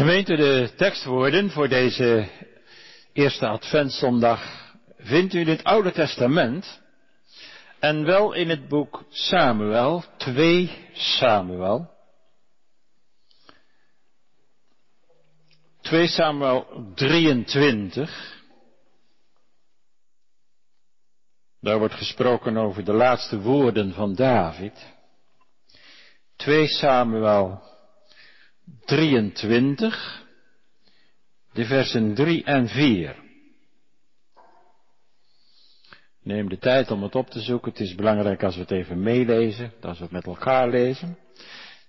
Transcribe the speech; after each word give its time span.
Gemeente, 0.00 0.36
de 0.36 0.72
tekstwoorden 0.76 1.50
voor 1.50 1.68
deze 1.68 2.28
eerste 3.12 3.46
adventszondag 3.46 4.72
vindt 4.98 5.34
u 5.34 5.40
in 5.40 5.48
het 5.48 5.64
Oude 5.64 5.92
Testament 5.92 6.80
en 7.78 8.04
wel 8.04 8.32
in 8.32 8.48
het 8.48 8.68
boek 8.68 9.04
Samuel, 9.08 10.04
2 10.16 10.88
Samuel. 10.92 11.90
2 15.80 16.06
Samuel 16.06 16.92
23. 16.94 18.42
Daar 21.60 21.78
wordt 21.78 21.94
gesproken 21.94 22.56
over 22.56 22.84
de 22.84 22.92
laatste 22.92 23.40
woorden 23.40 23.92
van 23.92 24.14
David. 24.14 24.94
2 26.36 26.66
Samuel 26.66 27.69
23, 28.84 30.26
de 31.52 31.64
versen 31.64 32.14
3 32.14 32.44
en 32.44 32.68
4. 32.68 33.16
Neem 36.22 36.48
de 36.48 36.58
tijd 36.58 36.90
om 36.90 37.02
het 37.02 37.14
op 37.14 37.30
te 37.30 37.40
zoeken. 37.40 37.70
Het 37.70 37.80
is 37.80 37.94
belangrijk 37.94 38.42
als 38.42 38.54
we 38.54 38.60
het 38.60 38.70
even 38.70 39.02
meelezen, 39.02 39.72
als 39.80 39.98
we 39.98 40.02
het 40.02 40.12
met 40.12 40.26
elkaar 40.26 40.68
lezen. 40.68 41.18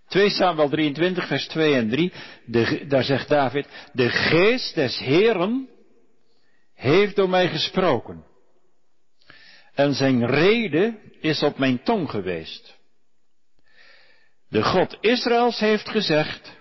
2 0.08 0.30
Samuel 0.30 0.70
23, 0.70 1.28
vers 1.28 1.48
2 1.48 1.74
en 1.74 1.90
3. 1.90 2.14
De, 2.46 2.86
daar 2.88 3.04
zegt 3.04 3.28
David, 3.28 3.68
de 3.94 4.10
geest 4.10 4.76
des 4.76 4.98
Heeren 4.98 5.70
heeft 6.74 7.16
door 7.16 7.30
mij 7.30 7.50
gesproken. 7.50 8.26
En 9.74 9.94
zijn 9.94 10.26
rede 10.26 11.00
is 11.20 11.44
op 11.44 11.58
mijn 11.58 11.84
tong 11.84 12.10
geweest. 12.10 12.80
De 14.50 14.64
God 14.64 14.98
Israëls 15.02 15.60
heeft 15.60 15.90
gezegd, 15.90 16.60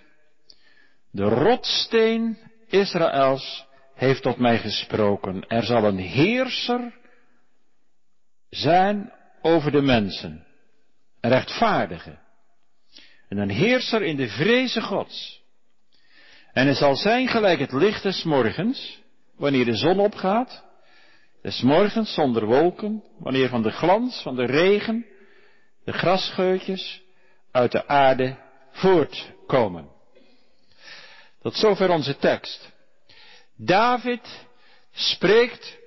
de 1.11 1.23
rotsteen 1.23 2.39
Israëls 2.67 3.67
heeft 3.95 4.23
tot 4.23 4.37
mij 4.39 4.59
gesproken. 4.59 5.47
Er 5.49 5.63
zal 5.63 5.85
een 5.85 5.99
heerser 5.99 6.99
zijn 8.51 9.13
over 9.43 9.71
de 9.71 9.83
mensen. 9.83 10.47
Een 11.21 11.31
rechtvaardige. 11.31 12.19
En 13.29 13.39
een 13.39 13.51
heerser 13.51 14.03
in 14.03 14.17
de 14.17 14.29
vreze 14.29 14.81
gods. 14.81 15.43
En 16.53 16.65
hij 16.65 16.75
zal 16.75 16.97
zijn 16.97 17.29
gelijk 17.29 17.59
het 17.59 17.73
licht 17.73 18.03
des 18.03 18.23
morgens, 18.23 19.03
wanneer 19.37 19.65
de 19.65 19.77
zon 19.77 19.99
opgaat. 19.99 20.65
Des 21.43 21.63
morgens 21.63 22.15
zonder 22.15 22.47
wolken, 22.47 23.05
wanneer 23.19 23.49
van 23.49 23.63
de 23.63 23.71
glans 23.71 24.23
van 24.23 24.37
de 24.37 24.45
regen 24.45 25.07
de 25.85 25.93
grasscheutjes 25.93 27.03
uit 27.51 27.73
de 27.73 27.87
aarde 27.87 28.37
voortkomen. 28.71 29.89
Tot 31.43 31.55
zover 31.57 31.91
onze 31.91 32.17
tekst. 32.17 32.73
David 33.57 34.47
spreekt 34.93 35.79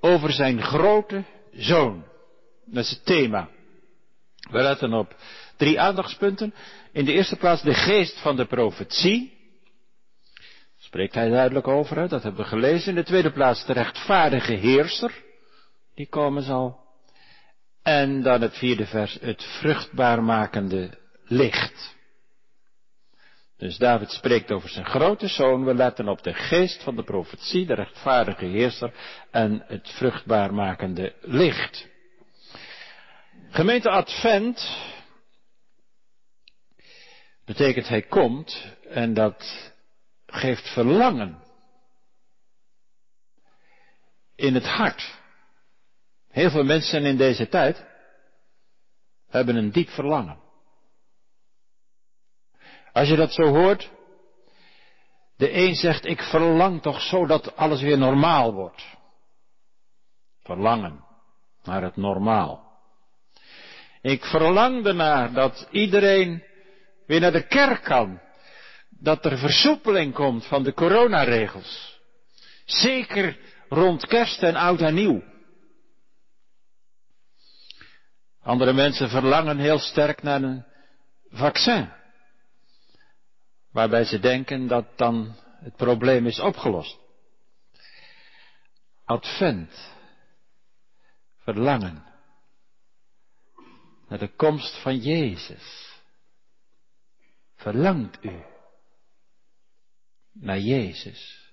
over 0.00 0.32
zijn 0.32 0.62
grote 0.62 1.24
zoon. 1.52 2.04
Dat 2.64 2.84
is 2.84 2.90
het 2.90 3.04
thema. 3.04 3.48
We 4.50 4.62
letten 4.62 4.92
op 4.92 5.16
drie 5.56 5.80
aandachtspunten. 5.80 6.54
In 6.92 7.04
de 7.04 7.12
eerste 7.12 7.36
plaats 7.36 7.62
de 7.62 7.74
geest 7.74 8.20
van 8.20 8.36
de 8.36 8.46
profetie. 8.46 9.38
Spreekt 10.78 11.14
hij 11.14 11.28
duidelijk 11.28 11.68
over, 11.68 12.08
dat 12.08 12.22
hebben 12.22 12.40
we 12.40 12.48
gelezen. 12.48 12.88
In 12.88 12.94
de 12.94 13.04
tweede 13.04 13.32
plaats 13.32 13.66
de 13.66 13.72
rechtvaardige 13.72 14.52
heerser. 14.52 15.22
Die 15.94 16.08
komen 16.08 16.42
zal. 16.42 16.80
En 17.82 18.22
dan 18.22 18.40
het 18.40 18.58
vierde 18.58 18.86
vers, 18.86 19.18
het 19.20 19.44
vruchtbaar 19.44 20.22
makende 20.22 20.98
licht. 21.24 21.96
Dus 23.60 23.76
David 23.76 24.10
spreekt 24.10 24.50
over 24.50 24.68
zijn 24.68 24.86
grote 24.86 25.28
zoon. 25.28 25.64
We 25.64 25.74
letten 25.74 26.08
op 26.08 26.22
de 26.22 26.34
geest 26.34 26.82
van 26.82 26.96
de 26.96 27.02
profetie, 27.02 27.66
de 27.66 27.74
rechtvaardige 27.74 28.44
heerser 28.44 28.94
en 29.30 29.64
het 29.66 29.88
vruchtbaar 29.88 30.54
makende 30.54 31.14
licht. 31.20 31.88
Gemeente 33.50 33.90
Advent 33.90 34.76
betekent 37.44 37.88
hij 37.88 38.02
komt 38.02 38.66
en 38.88 39.14
dat 39.14 39.72
geeft 40.26 40.68
verlangen 40.72 41.38
in 44.36 44.54
het 44.54 44.66
hart. 44.66 45.18
Heel 46.30 46.50
veel 46.50 46.64
mensen 46.64 47.04
in 47.04 47.16
deze 47.16 47.48
tijd 47.48 47.84
hebben 49.28 49.56
een 49.56 49.70
diep 49.70 49.88
verlangen. 49.88 50.49
Als 52.92 53.08
je 53.08 53.16
dat 53.16 53.32
zo 53.32 53.42
hoort, 53.42 53.90
de 55.36 55.52
een 55.52 55.74
zegt, 55.74 56.06
ik 56.06 56.22
verlang 56.22 56.82
toch 56.82 57.00
zo 57.00 57.26
dat 57.26 57.56
alles 57.56 57.80
weer 57.80 57.98
normaal 57.98 58.52
wordt. 58.52 58.82
Verlangen 60.42 61.04
naar 61.62 61.82
het 61.82 61.96
normaal. 61.96 62.68
Ik 64.02 64.24
verlang 64.24 64.86
ernaar 64.86 65.32
dat 65.32 65.68
iedereen 65.70 66.44
weer 67.06 67.20
naar 67.20 67.32
de 67.32 67.46
kerk 67.46 67.82
kan. 67.82 68.20
Dat 68.88 69.24
er 69.24 69.38
versoepeling 69.38 70.14
komt 70.14 70.46
van 70.46 70.62
de 70.62 70.72
coronaregels. 70.72 72.00
Zeker 72.64 73.38
rond 73.68 74.06
kerst 74.06 74.42
en 74.42 74.56
oud 74.56 74.80
en 74.80 74.94
nieuw. 74.94 75.22
Andere 78.42 78.72
mensen 78.72 79.08
verlangen 79.08 79.58
heel 79.58 79.78
sterk 79.78 80.22
naar 80.22 80.42
een 80.42 80.64
vaccin. 81.30 81.99
Waarbij 83.72 84.04
ze 84.04 84.18
denken 84.18 84.66
dat 84.66 84.98
dan 84.98 85.34
het 85.60 85.76
probleem 85.76 86.26
is 86.26 86.40
opgelost. 86.40 86.98
Advent. 89.04 89.92
Verlangen. 91.36 92.04
Naar 94.08 94.18
de 94.18 94.34
komst 94.34 94.82
van 94.82 94.96
Jezus. 94.96 95.98
Verlangt 97.54 98.24
u 98.24 98.44
naar 100.32 100.58
Jezus? 100.58 101.52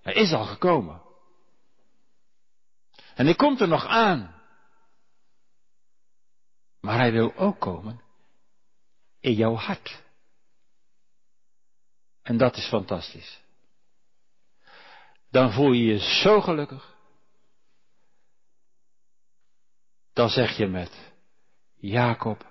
Hij 0.00 0.12
is 0.12 0.32
al 0.32 0.44
gekomen. 0.44 1.02
En 3.14 3.24
hij 3.24 3.34
komt 3.34 3.60
er 3.60 3.68
nog 3.68 3.86
aan. 3.86 4.42
Maar 6.80 6.98
hij 6.98 7.12
wil 7.12 7.34
ook 7.36 7.60
komen 7.60 8.01
in 9.22 9.32
jouw 9.32 9.54
hart. 9.54 10.02
En 12.22 12.36
dat 12.36 12.56
is 12.56 12.68
fantastisch. 12.68 13.40
Dan 15.30 15.52
voel 15.52 15.72
je 15.72 15.84
je 15.84 15.98
zo 15.98 16.40
gelukkig. 16.40 16.96
Dan 20.12 20.28
zeg 20.28 20.56
je 20.56 20.66
met 20.66 21.12
Jacob, 21.74 22.46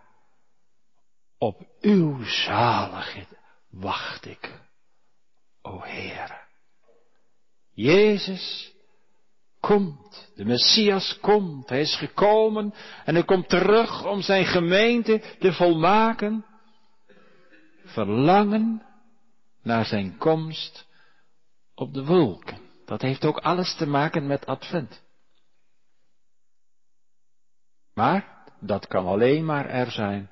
op 1.37 1.61
uw 1.81 2.23
zaligheid 2.23 3.27
wacht 3.69 4.25
ik, 4.25 4.61
o 5.61 5.81
Heer. 5.81 6.47
Jezus 7.71 8.73
komt, 9.59 10.31
de 10.35 10.45
Messias 10.45 11.19
komt, 11.19 11.69
hij 11.69 11.81
is 11.81 11.95
gekomen 11.95 12.73
en 13.05 13.13
hij 13.13 13.23
komt 13.23 13.49
terug 13.49 14.05
om 14.05 14.21
zijn 14.21 14.45
gemeente 14.45 15.35
te 15.39 15.53
volmaken 15.53 16.45
verlangen 17.93 18.85
naar 19.61 19.85
zijn 19.85 20.17
komst 20.17 20.87
op 21.75 21.93
de 21.93 22.05
wolken. 22.05 22.59
Dat 22.85 23.01
heeft 23.01 23.25
ook 23.25 23.37
alles 23.37 23.75
te 23.75 23.85
maken 23.85 24.27
met 24.27 24.45
Advent. 24.45 25.01
Maar 27.93 28.45
dat 28.59 28.87
kan 28.87 29.05
alleen 29.05 29.45
maar 29.45 29.69
er 29.69 29.91
zijn 29.91 30.29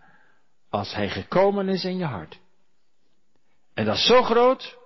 als 0.70 0.94
hij 0.94 1.10
gekomen 1.10 1.70
is 1.70 1.84
in 1.84 1.98
je 1.98 2.06
hart. 2.06 2.40
En 3.74 3.86
dat 3.86 3.96
is 3.96 4.06
zo 4.06 4.22
groot, 4.22 4.78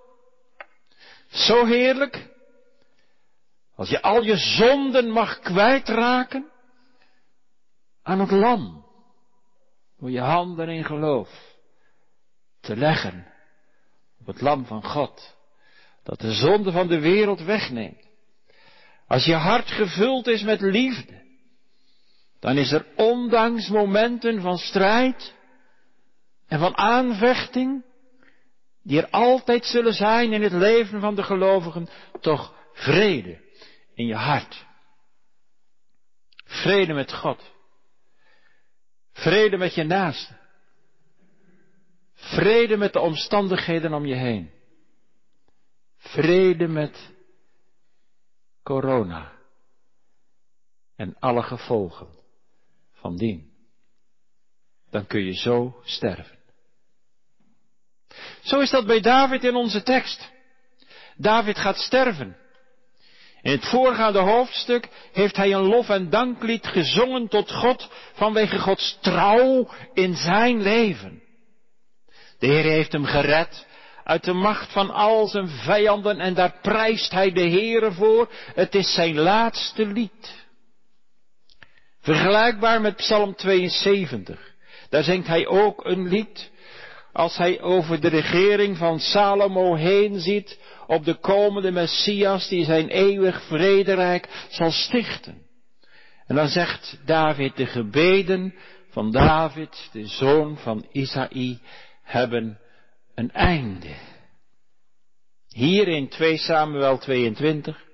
zo 1.26 1.64
heerlijk, 1.64 2.30
als 3.74 3.88
je 3.88 4.02
al 4.02 4.22
je 4.22 4.36
zonden 4.36 5.10
mag 5.10 5.38
kwijtraken 5.38 6.50
aan 8.02 8.20
het 8.20 8.30
lam, 8.30 8.84
door 9.98 10.10
je 10.10 10.20
handen 10.20 10.68
in 10.68 10.84
geloof 10.84 11.53
te 12.64 12.76
leggen 12.76 13.26
op 14.20 14.26
het 14.26 14.40
lam 14.40 14.66
van 14.66 14.84
God, 14.84 15.36
dat 16.02 16.20
de 16.20 16.32
zonde 16.32 16.72
van 16.72 16.86
de 16.86 17.00
wereld 17.00 17.40
wegneemt. 17.40 18.08
Als 19.06 19.24
je 19.24 19.34
hart 19.34 19.70
gevuld 19.70 20.26
is 20.26 20.42
met 20.42 20.60
liefde, 20.60 21.22
dan 22.40 22.56
is 22.56 22.72
er 22.72 22.86
ondanks 22.96 23.68
momenten 23.68 24.40
van 24.40 24.58
strijd 24.58 25.34
en 26.46 26.58
van 26.58 26.76
aanvechting, 26.76 27.84
die 28.82 29.02
er 29.02 29.10
altijd 29.10 29.64
zullen 29.64 29.94
zijn 29.94 30.32
in 30.32 30.42
het 30.42 30.52
leven 30.52 31.00
van 31.00 31.14
de 31.14 31.22
gelovigen, 31.22 31.88
toch 32.20 32.54
vrede 32.72 33.40
in 33.94 34.06
je 34.06 34.14
hart. 34.14 34.66
Vrede 36.44 36.92
met 36.92 37.12
God. 37.12 37.52
Vrede 39.12 39.56
met 39.56 39.74
je 39.74 39.84
naaste. 39.84 40.43
Vrede 42.24 42.76
met 42.76 42.92
de 42.92 43.00
omstandigheden 43.00 43.92
om 43.92 44.06
je 44.06 44.14
heen. 44.14 44.50
Vrede 45.96 46.68
met 46.68 47.12
corona. 48.62 49.32
En 50.96 51.16
alle 51.18 51.42
gevolgen 51.42 52.08
van 52.92 53.16
dien. 53.16 53.52
Dan 54.90 55.06
kun 55.06 55.24
je 55.24 55.32
zo 55.32 55.80
sterven. 55.82 56.38
Zo 58.42 58.60
is 58.60 58.70
dat 58.70 58.86
bij 58.86 59.00
David 59.00 59.44
in 59.44 59.54
onze 59.54 59.82
tekst. 59.82 60.32
David 61.16 61.58
gaat 61.58 61.78
sterven. 61.78 62.36
In 63.42 63.50
het 63.50 63.68
voorgaande 63.68 64.18
hoofdstuk 64.18 64.88
heeft 65.12 65.36
hij 65.36 65.52
een 65.52 65.66
lof- 65.66 65.88
en 65.88 66.10
danklied 66.10 66.66
gezongen 66.66 67.28
tot 67.28 67.52
God 67.52 67.90
vanwege 68.12 68.58
Gods 68.58 68.98
trouw 69.00 69.74
in 69.92 70.14
zijn 70.14 70.62
leven. 70.62 71.23
De 72.44 72.50
Heer 72.50 72.70
heeft 72.70 72.92
hem 72.92 73.04
gered 73.04 73.66
uit 74.04 74.24
de 74.24 74.32
macht 74.32 74.72
van 74.72 74.90
al 74.90 75.26
zijn 75.26 75.48
vijanden 75.48 76.20
en 76.20 76.34
daar 76.34 76.58
prijst 76.62 77.12
hij 77.12 77.32
de 77.32 77.48
Heere 77.48 77.92
voor. 77.92 78.28
Het 78.54 78.74
is 78.74 78.94
zijn 78.94 79.18
laatste 79.18 79.86
lied. 79.86 80.46
Vergelijkbaar 82.00 82.80
met 82.80 82.96
Psalm 82.96 83.34
72. 83.34 84.52
Daar 84.88 85.02
zingt 85.02 85.26
hij 85.26 85.46
ook 85.46 85.84
een 85.84 86.08
lied 86.08 86.50
als 87.12 87.36
hij 87.36 87.60
over 87.60 88.00
de 88.00 88.08
regering 88.08 88.76
van 88.76 88.98
Salomo 89.00 89.74
heen 89.74 90.20
ziet 90.20 90.58
op 90.86 91.04
de 91.04 91.14
komende 91.14 91.70
Messias 91.70 92.48
die 92.48 92.64
zijn 92.64 92.88
eeuwig 92.88 93.42
vrederijk 93.42 94.28
zal 94.48 94.70
stichten. 94.70 95.42
En 96.26 96.36
dan 96.36 96.48
zegt 96.48 96.98
David, 97.04 97.56
de 97.56 97.66
gebeden 97.66 98.54
van 98.90 99.10
David, 99.10 99.88
de 99.92 100.06
zoon 100.06 100.58
van 100.58 100.86
Isaï, 100.92 101.58
hebben 102.04 102.58
een 103.14 103.30
einde. 103.32 103.94
Hier 105.48 105.88
in 105.88 106.08
2 106.08 106.36
Samuel 106.36 106.98
22 106.98 107.84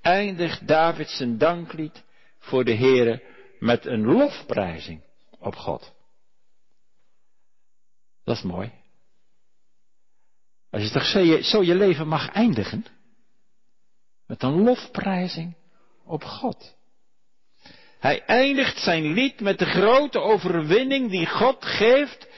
eindigt 0.00 0.68
David 0.68 1.08
zijn 1.08 1.38
danklied 1.38 2.04
voor 2.38 2.64
de 2.64 2.74
Heere 2.74 3.22
met 3.58 3.86
een 3.86 4.04
lofprijzing 4.04 5.02
op 5.38 5.54
God. 5.54 5.92
Dat 8.24 8.36
is 8.36 8.42
mooi. 8.42 8.72
Als 10.70 10.82
je 10.82 10.90
toch 10.90 11.06
zo 11.06 11.18
je, 11.18 11.42
zo 11.42 11.62
je 11.62 11.74
leven 11.74 12.08
mag 12.08 12.28
eindigen. 12.28 12.84
Met 14.26 14.42
een 14.42 14.62
lofprijzing 14.62 15.54
op 16.04 16.24
God. 16.24 16.76
Hij 17.98 18.24
eindigt 18.24 18.78
zijn 18.78 19.12
lied 19.12 19.40
met 19.40 19.58
de 19.58 19.64
grote 19.64 20.18
overwinning 20.18 21.10
die 21.10 21.26
God 21.26 21.64
geeft 21.64 22.28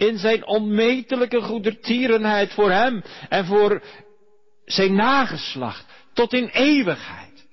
in 0.00 0.18
zijn 0.18 0.46
onmetelijke 0.46 1.40
goedertierenheid 1.40 2.52
voor 2.52 2.70
hem 2.70 3.02
en 3.28 3.44
voor 3.44 3.82
zijn 4.64 4.94
nageslacht 4.94 5.86
tot 6.12 6.32
in 6.32 6.48
eeuwigheid. 6.48 7.46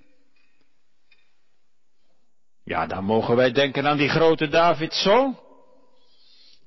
Ja, 2.64 2.86
dan 2.86 3.04
mogen 3.04 3.36
wij 3.36 3.52
denken 3.52 3.88
aan 3.88 3.98
die 3.98 4.10
grote 4.10 4.48
Davids 4.48 5.02
zoon, 5.02 5.40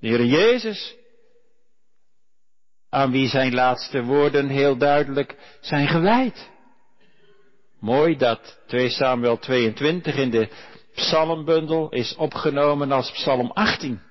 de 0.00 0.08
Heer 0.08 0.24
Jezus, 0.24 0.96
aan 2.88 3.10
wie 3.10 3.28
zijn 3.28 3.54
laatste 3.54 4.02
woorden 4.02 4.48
heel 4.48 4.76
duidelijk 4.76 5.36
zijn 5.60 5.88
gewijd. 5.88 6.50
Mooi 7.78 8.16
dat 8.16 8.60
2 8.66 8.88
Samuel 8.88 9.38
22 9.38 10.16
in 10.16 10.30
de 10.30 10.48
psalmbundel 10.94 11.88
is 11.90 12.16
opgenomen 12.16 12.92
als 12.92 13.10
psalm 13.10 13.50
18. 13.50 14.09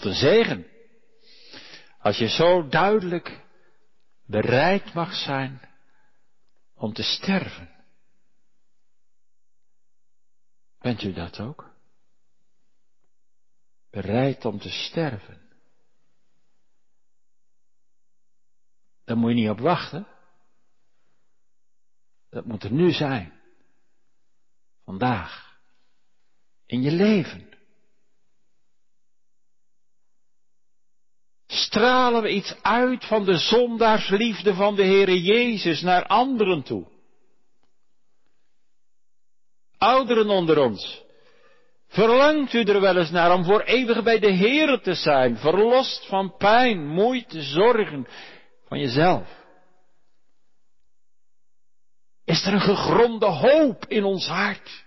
Wat 0.00 0.08
een 0.08 0.18
zegen. 0.18 0.66
Als 1.98 2.18
je 2.18 2.28
zo 2.28 2.68
duidelijk 2.68 3.44
bereid 4.26 4.94
mag 4.94 5.14
zijn 5.14 5.60
om 6.74 6.92
te 6.92 7.02
sterven. 7.02 7.70
Bent 10.78 11.02
u 11.02 11.12
dat 11.12 11.40
ook? 11.40 11.70
Bereid 13.90 14.44
om 14.44 14.58
te 14.58 14.70
sterven. 14.70 15.40
Daar 19.04 19.16
moet 19.16 19.30
je 19.30 19.36
niet 19.36 19.50
op 19.50 19.60
wachten. 19.60 20.06
Dat 22.30 22.44
moet 22.44 22.64
er 22.64 22.72
nu 22.72 22.90
zijn. 22.90 23.40
Vandaag. 24.84 25.58
In 26.66 26.82
je 26.82 26.90
leven. 26.90 27.49
Stralen 31.50 32.22
we 32.22 32.30
iets 32.30 32.54
uit 32.62 33.04
van 33.04 33.24
de 33.24 33.36
zondaarsliefde 33.36 34.54
van 34.54 34.74
de 34.74 34.84
Heere 34.84 35.22
Jezus 35.22 35.80
naar 35.80 36.06
anderen 36.06 36.62
toe? 36.62 36.86
Ouderen 39.78 40.28
onder 40.28 40.58
ons, 40.58 41.02
verlangt 41.88 42.52
u 42.52 42.62
er 42.62 42.80
wel 42.80 42.96
eens 42.96 43.10
naar 43.10 43.34
om 43.34 43.44
voor 43.44 43.60
eeuwig 43.60 44.02
bij 44.02 44.18
de 44.18 44.32
Heere 44.32 44.80
te 44.80 44.94
zijn, 44.94 45.36
verlost 45.36 46.06
van 46.06 46.36
pijn, 46.36 46.86
moeite, 46.86 47.42
zorgen, 47.42 48.06
van 48.68 48.78
jezelf? 48.78 49.28
Is 52.24 52.46
er 52.46 52.52
een 52.52 52.60
gegronde 52.60 53.26
hoop 53.26 53.84
in 53.86 54.04
ons 54.04 54.26
hart? 54.26 54.84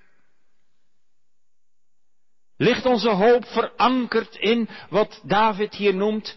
Ligt 2.64 2.86
onze 2.86 3.10
hoop 3.10 3.46
verankerd 3.46 4.36
in 4.36 4.70
wat 4.90 5.22
David 5.24 5.76
hier 5.76 5.96
noemt 5.96 6.36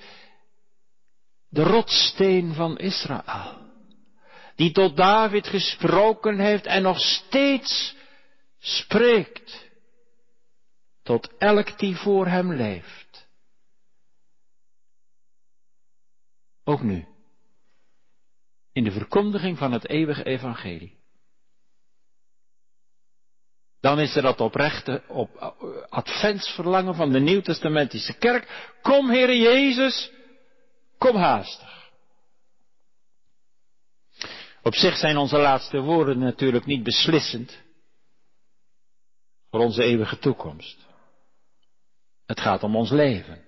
de 1.49 1.63
rotsteen 1.63 2.55
van 2.55 2.79
Israël, 2.79 3.59
die 4.55 4.73
tot 4.73 4.97
David 4.97 5.47
gesproken 5.47 6.39
heeft 6.39 6.67
en 6.67 6.83
nog 6.83 7.01
steeds 7.01 7.97
spreekt 8.59 9.71
tot 11.03 11.37
elk 11.39 11.79
die 11.79 11.97
voor 11.97 12.27
hem 12.27 12.53
leeft. 12.53 13.29
Ook 16.65 16.83
nu 16.83 17.07
in 18.73 18.85
de 18.85 18.93
verkondiging 18.93 19.59
van 19.59 19.73
het 19.73 19.89
eeuwige 19.89 20.25
evangelie. 20.25 20.96
Dan 23.87 24.01
is 24.01 24.17
er 24.17 24.23
dat 24.23 24.41
oprechte 24.41 25.03
op 25.09 25.31
uh, 25.37 25.49
adventsverlangen 25.89 26.95
van 26.95 27.13
de 27.13 27.21
Nieuwtestamentische 27.21 28.19
kerk. 28.19 28.75
Kom, 28.83 29.11
Heere 29.11 29.39
Jezus, 29.39 30.11
kom 30.99 31.17
haastig. 31.17 31.91
Op 34.63 34.75
zich 34.75 34.97
zijn 34.97 35.17
onze 35.17 35.39
laatste 35.39 35.81
woorden 35.81 36.19
natuurlijk 36.19 36.67
niet 36.67 36.83
beslissend 36.83 37.63
voor 39.51 39.61
onze 39.61 39.83
eeuwige 39.83 40.19
toekomst. 40.19 40.87
Het 42.25 42.41
gaat 42.41 42.63
om 42.63 42.77
ons 42.77 42.91
leven. 42.91 43.45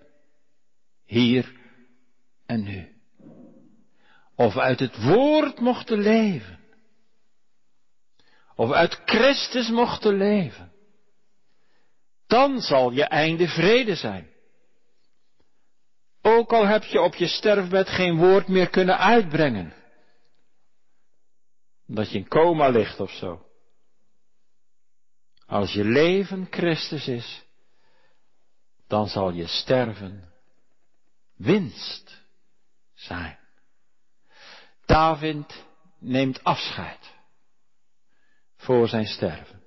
Hier 1.04 1.52
en 2.46 2.62
nu 2.62 2.96
of 4.34 4.56
uit 4.56 4.80
het 4.80 5.02
woord 5.02 5.60
mochten 5.60 5.98
leven, 5.98 6.57
of 8.58 8.72
uit 8.72 9.00
Christus 9.04 9.68
mochten 9.70 10.16
leven, 10.16 10.72
dan 12.26 12.60
zal 12.60 12.90
je 12.90 13.04
einde 13.04 13.48
vrede 13.48 13.94
zijn. 13.94 14.30
Ook 16.22 16.52
al 16.52 16.66
heb 16.66 16.82
je 16.82 17.00
op 17.00 17.14
je 17.14 17.26
sterfbed 17.26 17.88
geen 17.88 18.16
woord 18.16 18.48
meer 18.48 18.68
kunnen 18.68 18.98
uitbrengen, 18.98 19.74
dat 21.86 22.10
je 22.10 22.18
in 22.18 22.28
coma 22.28 22.68
ligt 22.68 23.00
of 23.00 23.10
zo. 23.10 23.46
Als 25.46 25.72
je 25.72 25.84
leven 25.84 26.46
Christus 26.50 27.08
is, 27.08 27.44
dan 28.86 29.08
zal 29.08 29.32
je 29.32 29.46
sterven 29.46 30.32
winst 31.36 32.22
zijn. 32.94 33.38
David 34.86 35.64
neemt 35.98 36.44
afscheid 36.44 37.16
voor 38.68 38.88
zijn 38.88 39.06
sterven. 39.06 39.62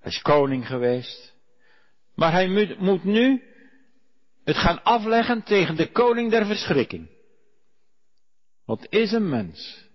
Hij 0.00 0.10
is 0.10 0.22
koning 0.22 0.66
geweest, 0.66 1.34
maar 2.14 2.32
hij 2.32 2.76
moet 2.78 3.04
nu 3.04 3.42
het 4.44 4.56
gaan 4.56 4.82
afleggen 4.82 5.42
tegen 5.42 5.76
de 5.76 5.92
koning 5.92 6.30
der 6.30 6.46
verschrikking. 6.46 7.08
Wat 8.64 8.86
is 8.88 9.12
een 9.12 9.28
mens? 9.28 9.88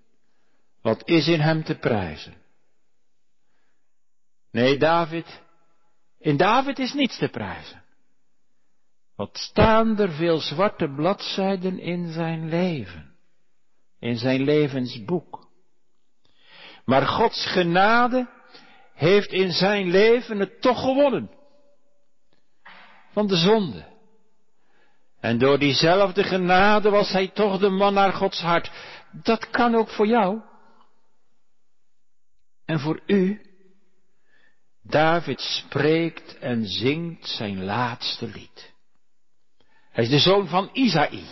Wat 0.82 1.08
is 1.08 1.28
in 1.28 1.40
hem 1.40 1.64
te 1.64 1.78
prijzen? 1.78 2.34
Nee, 4.52 4.78
David, 4.78 5.42
in 6.20 6.38
David 6.38 6.80
is 6.80 6.94
niets 6.94 7.18
te 7.18 7.30
prijzen. 7.30 7.84
Wat 9.16 9.38
staan 9.38 10.00
er 10.00 10.12
veel 10.12 10.40
zwarte 10.40 10.94
bladzijden 10.96 11.80
in 11.80 12.12
zijn 12.12 12.50
leven, 12.50 13.16
in 14.00 14.18
zijn 14.18 14.42
levensboek. 14.42 15.47
Maar 16.88 17.06
Gods 17.08 17.46
genade 17.46 18.30
heeft 18.94 19.32
in 19.32 19.52
zijn 19.52 19.90
leven 19.90 20.40
het 20.40 20.62
toch 20.62 20.80
gewonnen. 20.80 21.32
Van 23.12 23.28
de 23.28 23.36
zonde, 23.36 23.86
En 25.20 25.38
door 25.38 25.60
diezelfde 25.60 26.24
genade 26.24 26.90
was 26.90 27.12
hij 27.12 27.28
toch 27.28 27.60
de 27.60 27.70
man 27.70 27.94
naar 27.94 28.14
Gods 28.14 28.42
hart. 28.42 28.72
Dat 29.12 29.50
kan 29.50 29.76
ook 29.76 29.90
voor 29.90 30.08
jou. 30.08 30.42
En 32.66 32.80
voor 32.80 33.02
u. 33.06 33.42
David 34.84 35.40
spreekt 35.40 36.38
en 36.38 36.66
zingt 36.66 37.28
zijn 37.28 37.64
laatste 37.64 38.28
lied. 38.28 38.74
Hij 39.92 40.04
is 40.04 40.10
de 40.10 40.20
zoon 40.20 40.48
van 40.48 40.70
Isaï. 40.74 41.24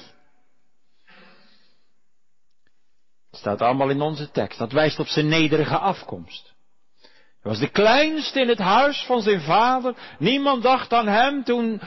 Het 3.08 3.24
staat 3.36 3.62
allemaal 3.62 3.90
in 3.90 4.02
onze 4.02 4.32
tekst. 4.32 4.60
Dat 4.60 4.72
wijst 4.72 5.00
op 5.00 5.08
zijn 5.08 5.28
nederige 5.28 5.78
afkomst. 5.78 6.54
Hij 7.42 7.52
was 7.52 7.60
de 7.60 7.70
kleinste 7.70 8.40
in 8.40 8.48
het 8.48 8.60
huis 8.60 9.04
van 9.06 9.22
zijn 9.22 9.42
vader. 9.42 9.96
Niemand 10.20 10.64
dacht 10.64 10.94
aan 10.94 11.08
hem 11.08 11.44
toen 11.44 11.82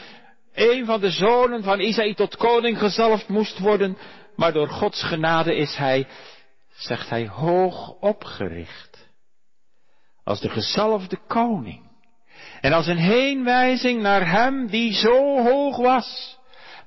een 0.54 0.84
van 0.84 1.00
de 1.00 1.10
zonen 1.10 1.62
van 1.62 1.80
Isaïe 1.80 2.14
tot 2.14 2.36
koning 2.36 2.78
gezalfd 2.78 3.28
moest 3.28 3.58
worden. 3.58 3.98
Maar 4.36 4.52
door 4.52 4.68
Gods 4.68 5.02
genade 5.02 5.54
is 5.54 5.76
hij, 5.76 6.06
zegt 6.76 7.10
hij, 7.10 7.28
hoog 7.28 7.90
opgericht. 7.90 9.08
Als 10.24 10.40
de 10.40 10.48
gezalfde 10.48 11.18
koning. 11.26 11.90
En 12.60 12.72
als 12.72 12.86
een 12.86 12.98
heenwijzing 12.98 14.02
naar 14.02 14.30
hem 14.30 14.66
die 14.66 14.92
zo 14.92 15.42
hoog 15.42 15.76
was, 15.76 16.37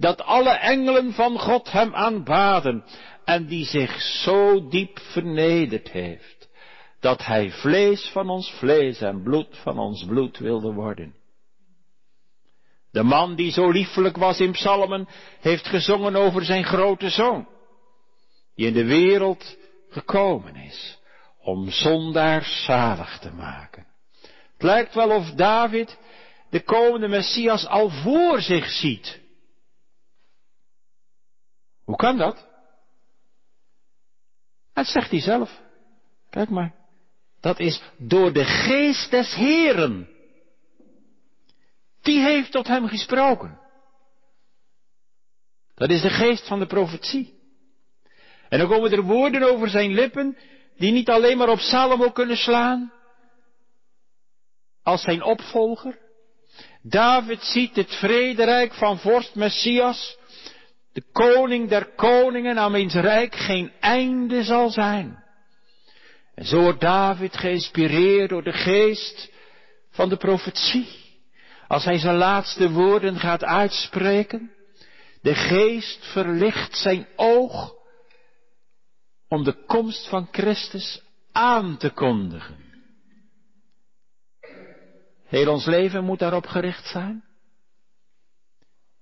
dat 0.01 0.24
alle 0.24 0.50
engelen 0.50 1.13
van 1.13 1.39
God 1.39 1.72
hem 1.72 1.96
aanbaden 1.96 2.84
en 3.25 3.46
die 3.46 3.65
zich 3.65 4.01
zo 4.01 4.67
diep 4.67 5.00
vernederd 5.00 5.91
heeft, 5.91 6.50
dat 7.00 7.25
hij 7.25 7.51
vlees 7.51 8.10
van 8.10 8.29
ons 8.29 8.51
vlees 8.51 9.01
en 9.01 9.24
bloed 9.24 9.58
van 9.58 9.79
ons 9.79 10.05
bloed 10.05 10.38
wilde 10.38 10.74
worden. 10.74 11.15
De 12.91 13.03
man 13.03 13.36
die 13.36 13.51
zo 13.51 13.70
liefelijk 13.70 14.17
was 14.17 14.39
in 14.39 14.51
psalmen, 14.51 15.08
heeft 15.39 15.67
gezongen 15.67 16.15
over 16.15 16.46
zijn 16.46 16.63
grote 16.63 17.10
zoon, 17.10 17.48
die 18.55 18.67
in 18.67 18.74
de 18.74 18.86
wereld 18.86 19.58
gekomen 19.89 20.55
is 20.55 21.00
om 21.41 21.70
zondaars 21.70 22.63
zalig 22.63 23.20
te 23.20 23.31
maken. 23.31 23.86
Het 24.53 24.63
lijkt 24.63 24.93
wel 24.93 25.10
of 25.10 25.31
David 25.31 25.98
de 26.50 26.63
komende 26.63 27.08
Messias 27.08 27.67
al 27.67 27.89
voor 27.89 28.41
zich 28.41 28.70
ziet. 28.70 29.20
Hoe 31.91 32.00
kan 32.00 32.17
dat? 32.17 32.48
Dat 34.74 34.86
zegt 34.86 35.12
hij 35.12 35.19
zelf. 35.19 35.62
Kijk 36.29 36.50
maar. 36.50 36.74
Dat 37.39 37.60
is 37.60 37.81
door 37.98 38.33
de 38.33 38.45
geest 38.45 39.12
des 39.12 39.36
Heren. 39.36 40.10
Die 42.01 42.19
heeft 42.19 42.51
tot 42.51 42.67
hem 42.67 42.88
gesproken. 42.88 43.60
Dat 45.75 45.89
is 45.89 46.01
de 46.01 46.10
geest 46.10 46.48
van 46.48 46.60
de 46.60 46.65
profetie. 46.65 47.39
En 48.50 48.60
dan 48.60 48.67
komen 48.67 48.91
er 48.91 49.03
woorden 49.03 49.43
over 49.43 49.69
zijn 49.69 49.93
lippen 49.93 50.38
die 50.77 50.91
niet 50.91 51.10
alleen 51.10 51.38
maar 51.38 51.50
op 51.50 51.60
Salomo 51.60 52.12
kunnen 52.12 52.38
slaan, 52.38 52.93
als 54.83 55.01
zijn 55.01 55.24
opvolger. 55.24 56.00
David 56.81 57.43
ziet 57.43 57.75
het 57.75 57.95
vrederijk 57.95 58.74
van 58.74 59.00
vorst 59.00 59.36
Messias, 59.36 60.19
de 60.93 61.03
koning 61.12 61.69
der 61.69 61.86
koningen, 61.95 62.57
aan 62.57 62.71
wiens 62.71 62.93
rijk 62.93 63.36
geen 63.36 63.71
einde 63.79 64.43
zal 64.43 64.69
zijn. 64.69 65.24
En 66.36 66.45
zo 66.45 66.62
wordt 66.62 66.81
David 66.81 67.38
geïnspireerd 67.38 68.29
door 68.29 68.43
de 68.43 68.53
geest 68.53 69.31
van 69.89 70.10
de 70.10 70.17
profetie. 70.17 71.00
Als 71.67 71.86
hij 71.86 71.98
zijn 71.98 72.15
laatste 72.15 72.71
woorden 72.71 73.19
gaat 73.19 73.43
uitspreken, 73.43 74.51
de 75.21 75.36
geest 75.36 76.05
verlicht 76.12 76.77
zijn 76.77 77.07
oog 77.15 77.74
om 79.27 79.43
de 79.43 79.65
komst 79.65 80.07
van 80.07 80.27
Christus 80.31 81.01
aan 81.31 81.77
te 81.77 81.89
kondigen. 81.89 82.57
Heel 85.25 85.51
ons 85.51 85.65
leven 85.65 86.03
moet 86.03 86.19
daarop 86.19 86.45
gericht 86.45 86.86
zijn. 86.88 87.24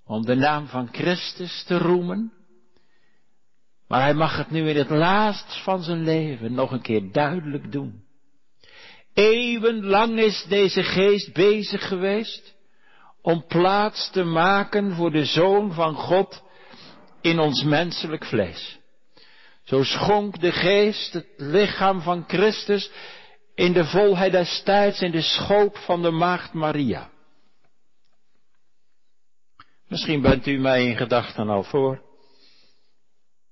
Om 0.09 0.25
de 0.25 0.35
naam 0.35 0.67
van 0.67 0.89
Christus 0.91 1.63
te 1.63 1.77
roemen. 1.77 2.33
Maar 3.87 4.01
hij 4.01 4.13
mag 4.13 4.37
het 4.37 4.49
nu 4.49 4.69
in 4.69 4.77
het 4.77 4.89
laatst 4.89 5.63
van 5.63 5.83
zijn 5.83 6.03
leven 6.03 6.53
nog 6.53 6.71
een 6.71 6.81
keer 6.81 7.11
duidelijk 7.11 7.71
doen. 7.71 8.03
Eeuwenlang 9.13 10.19
is 10.19 10.45
deze 10.47 10.83
geest 10.83 11.33
bezig 11.33 11.87
geweest 11.87 12.55
om 13.21 13.45
plaats 13.47 14.11
te 14.11 14.23
maken 14.23 14.95
voor 14.95 15.11
de 15.11 15.25
Zoon 15.25 15.73
van 15.73 15.95
God 15.95 16.43
in 17.21 17.39
ons 17.39 17.63
menselijk 17.63 18.25
vlees. 18.25 18.79
Zo 19.63 19.83
schonk 19.83 20.39
de 20.39 20.51
geest 20.51 21.13
het 21.13 21.27
lichaam 21.37 22.01
van 22.01 22.23
Christus 22.27 22.91
in 23.55 23.73
de 23.73 23.85
volheid 23.85 24.31
des 24.31 24.61
tijds 24.63 25.01
in 25.01 25.11
de 25.11 25.21
schoop 25.21 25.77
van 25.77 26.01
de 26.01 26.11
maagd 26.11 26.53
Maria. 26.53 27.09
Misschien 29.89 30.21
bent 30.21 30.47
u 30.47 30.57
mij 30.57 30.85
in 30.85 30.97
gedachten 30.97 31.49
al 31.49 31.63
voor. 31.63 32.01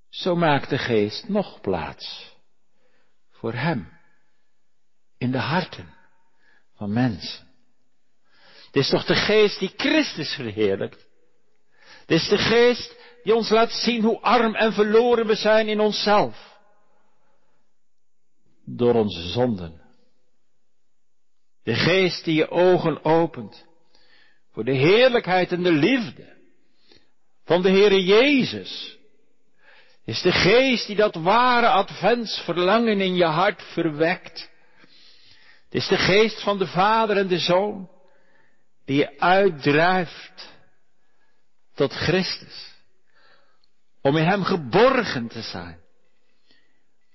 Zo 0.09 0.35
maakt 0.35 0.69
de 0.69 0.77
geest 0.77 1.29
nog 1.29 1.61
plaats 1.61 2.35
voor 3.31 3.53
hem 3.53 3.91
in 5.17 5.31
de 5.31 5.37
harten 5.37 5.93
van 6.75 6.93
mensen. 6.93 7.47
Het 8.65 8.75
is 8.75 8.89
toch 8.89 9.05
de 9.05 9.15
geest 9.15 9.59
die 9.59 9.73
Christus 9.77 10.33
verheerlijkt. 10.33 11.07
Het 11.99 12.11
is 12.11 12.27
de 12.27 12.37
geest 12.37 12.95
die 13.23 13.35
ons 13.35 13.49
laat 13.49 13.71
zien 13.71 14.03
hoe 14.03 14.21
arm 14.21 14.55
en 14.55 14.73
verloren 14.73 15.27
we 15.27 15.35
zijn 15.35 15.67
in 15.67 15.79
onszelf. 15.79 16.59
Door 18.65 18.93
onze 18.93 19.27
zonden. 19.27 19.81
De 21.63 21.75
geest 21.75 22.23
die 22.23 22.35
je 22.35 22.49
ogen 22.49 23.03
opent 23.03 23.65
voor 24.57 24.65
de 24.65 24.75
heerlijkheid 24.75 25.51
en 25.51 25.63
de 25.63 25.71
liefde 25.71 26.35
van 27.45 27.61
de 27.61 27.69
Heere 27.69 28.03
Jezus. 28.03 28.97
Is 30.05 30.21
de 30.21 30.31
geest 30.31 30.87
die 30.87 30.95
dat 30.95 31.15
ware 31.15 31.67
adventsverlangen 31.67 33.01
in 33.01 33.15
je 33.15 33.25
hart 33.25 33.63
verwekt. 33.63 34.49
Het 35.65 35.73
is 35.73 35.87
de 35.87 35.97
geest 35.97 36.41
van 36.41 36.57
de 36.57 36.67
Vader 36.67 37.17
en 37.17 37.27
de 37.27 37.39
Zoon 37.39 37.89
die 38.85 38.97
je 38.97 39.19
uitdrijft 39.19 40.53
tot 41.73 41.93
Christus. 41.93 42.73
Om 44.01 44.17
in 44.17 44.25
Hem 44.25 44.43
geborgen 44.43 45.27
te 45.27 45.41
zijn. 45.41 45.79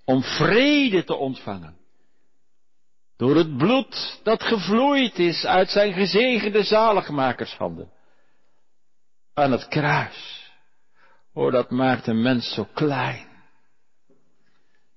Om 0.04 0.22
vrede 0.22 1.04
te 1.04 1.14
ontvangen. 1.14 1.81
Door 3.22 3.36
het 3.36 3.56
bloed 3.56 4.20
dat 4.22 4.42
gevloeid 4.42 5.18
is 5.18 5.44
uit 5.44 5.70
zijn 5.70 5.92
gezegende 5.92 6.62
zaligmakershanden. 6.62 7.92
Aan 9.34 9.52
het 9.52 9.68
kruis. 9.68 10.50
Oh, 11.32 11.52
dat 11.52 11.70
maakt 11.70 12.06
een 12.06 12.22
mens 12.22 12.54
zo 12.54 12.64
klein. 12.64 13.26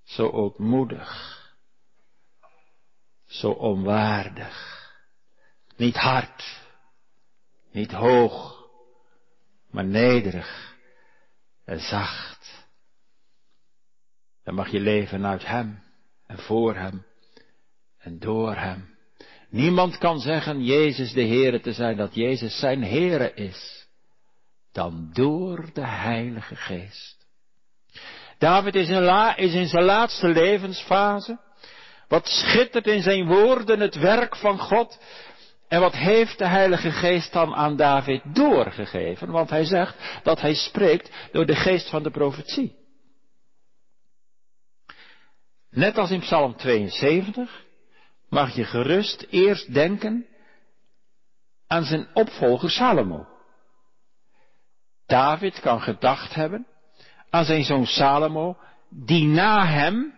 Zo 0.04 0.30
ootmoedig. 0.30 1.40
Zo 3.26 3.50
onwaardig. 3.52 4.90
Niet 5.76 5.96
hard. 5.96 6.62
Niet 7.72 7.92
hoog. 7.92 8.68
Maar 9.72 9.86
nederig. 9.86 10.76
En 11.66 11.80
zacht. 11.80 12.68
Dan 14.44 14.54
mag 14.54 14.68
je 14.72 14.80
leven 14.80 15.26
uit 15.26 15.46
Hem. 15.46 15.84
En 16.28 16.38
voor 16.38 16.76
Hem 16.76 17.06
en 18.06 18.20
door 18.20 18.56
Hem. 18.56 18.94
Niemand 19.50 19.98
kan 19.98 20.20
zeggen 20.20 20.64
Jezus 20.64 21.14
de 21.14 21.26
Heere 21.26 21.60
te 21.60 21.74
zijn, 21.74 21.98
dat 21.98 22.16
Jezus 22.16 22.60
zijn 22.60 22.84
Heere 22.84 23.34
is, 23.34 23.88
dan 24.72 25.10
door 25.14 25.70
de 25.74 25.88
Heilige 25.88 26.56
Geest. 26.56 27.26
David 28.38 28.76
is 28.76 28.90
in, 28.90 29.36
is 29.36 29.54
in 29.54 29.68
zijn 29.68 29.84
laatste 29.84 30.28
levensfase. 30.28 31.40
Wat 32.08 32.28
schittert 32.28 32.88
in 32.88 33.02
zijn 33.02 33.26
woorden 33.26 33.80
het 33.80 33.96
werk 33.96 34.36
van 34.36 34.60
God. 34.60 35.00
En 35.68 35.80
wat 35.80 35.94
heeft 35.94 36.38
de 36.38 36.48
Heilige 36.48 36.92
Geest 36.92 37.34
dan 37.34 37.56
aan 37.56 37.76
David 37.76 38.22
doorgegeven? 38.34 39.32
Want 39.32 39.50
hij 39.50 39.66
zegt 39.66 40.22
dat 40.24 40.42
hij 40.42 40.54
spreekt 40.54 41.12
door 41.32 41.46
de 41.46 41.56
geest 41.56 41.90
van 41.90 42.04
de 42.04 42.12
profetie. 42.12 42.76
Net 45.70 45.98
als 45.98 46.12
in 46.12 46.20
Psalm 46.20 46.56
72 46.56 47.65
mag 48.36 48.56
je 48.56 48.64
gerust 48.64 49.28
eerst 49.30 49.74
denken 49.74 50.26
aan 51.68 51.84
zijn 51.84 52.08
opvolger 52.14 52.70
Salomo. 52.70 53.28
David 55.06 55.60
kan 55.60 55.82
gedacht 55.82 56.34
hebben 56.34 56.68
aan 57.30 57.46
zijn 57.46 57.64
zoon 57.64 57.86
Salomo, 57.86 58.58
die 58.90 59.26
na 59.26 59.66
hem 59.66 60.14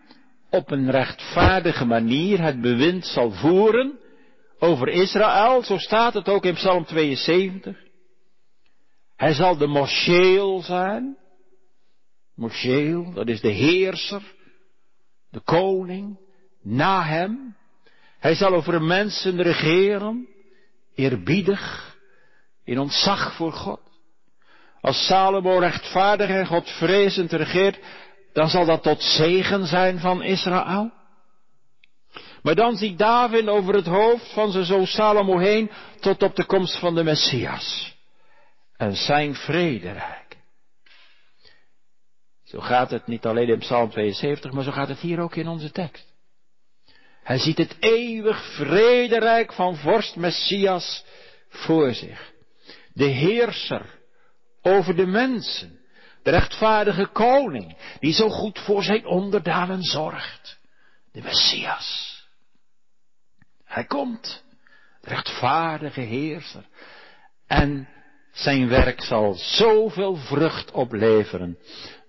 op 0.50 0.72
een 0.72 0.92
rechtvaardige 0.92 1.86
manier 1.86 2.42
het 2.42 2.62
bewind 2.62 3.06
zal 3.06 3.32
voeren 3.32 4.00
over 4.60 4.88
Israël, 4.88 5.64
zo 5.64 5.78
staat 5.78 6.14
het 6.14 6.30
ook 6.30 6.46
in 6.46 6.54
Psalm 6.54 6.86
72. 6.86 7.78
Hij 9.16 9.34
zal 9.34 9.58
de 9.58 9.68
moscheel 9.68 10.62
zijn. 10.62 11.18
Moscheel, 12.36 13.14
dat 13.14 13.28
is 13.28 13.42
de 13.42 13.52
heerser, 13.52 14.36
de 15.30 15.40
koning, 15.40 16.20
na 16.62 17.04
hem. 17.04 17.56
Hij 18.20 18.36
zal 18.36 18.54
over 18.54 18.82
mensen 18.82 19.42
regeren, 19.42 20.28
eerbiedig, 20.96 21.96
in 22.64 22.80
ontzag 22.80 23.36
voor 23.36 23.54
God. 23.54 23.80
Als 24.82 25.06
Salomo 25.06 25.58
rechtvaardig 25.58 26.30
en 26.30 26.46
Godvrezend 26.46 27.32
regeert, 27.32 27.80
dan 28.34 28.50
zal 28.50 28.66
dat 28.66 28.84
tot 28.84 29.02
zegen 29.02 29.66
zijn 29.68 30.00
van 30.00 30.24
Israël. 30.24 30.92
Maar 32.42 32.56
dan 32.56 32.76
ziet 32.76 32.98
David 32.98 33.48
over 33.48 33.74
het 33.74 33.86
hoofd 33.86 34.34
van 34.34 34.52
zijn 34.52 34.66
zoon 34.66 34.86
Salomo 34.86 35.38
heen 35.38 35.72
tot 36.00 36.24
op 36.24 36.36
de 36.36 36.46
komst 36.46 36.80
van 36.80 36.96
de 36.96 37.04
Messias. 37.04 37.96
En 38.78 38.96
zijn 38.96 39.36
vrederijk. 39.36 40.38
Zo 42.44 42.60
gaat 42.60 42.92
het 42.92 43.08
niet 43.08 43.26
alleen 43.26 43.48
in 43.48 43.60
Psalm 43.60 43.90
72, 43.90 44.52
maar 44.52 44.64
zo 44.64 44.72
gaat 44.72 44.88
het 44.88 45.00
hier 45.00 45.20
ook 45.20 45.36
in 45.36 45.48
onze 45.48 45.72
tekst. 45.72 46.07
Hij 47.27 47.39
ziet 47.39 47.57
het 47.57 47.75
eeuwig 47.79 48.55
vrederijk 48.55 49.53
van 49.53 49.75
vorst 49.75 50.15
Messias 50.15 51.05
voor 51.50 51.93
zich. 51.93 52.31
De 52.93 53.05
heerser 53.05 54.00
over 54.62 54.96
de 54.96 55.05
mensen. 55.05 55.79
De 56.24 56.31
rechtvaardige 56.31 57.07
koning, 57.07 57.77
die 58.00 58.13
zo 58.13 58.29
goed 58.29 58.60
voor 58.60 58.84
zijn 58.84 59.05
onderdanen 59.05 59.84
zorgt. 59.84 60.60
De 61.12 61.22
Messias. 61.22 62.22
Hij 63.63 63.86
komt, 63.86 64.43
de 65.01 65.10
rechtvaardige 65.10 66.01
heerser. 66.01 66.65
En 67.48 67.89
zijn 68.31 68.67
werk 68.67 69.01
zal 69.01 69.34
zoveel 69.34 70.15
vrucht 70.15 70.72
opleveren, 70.72 71.57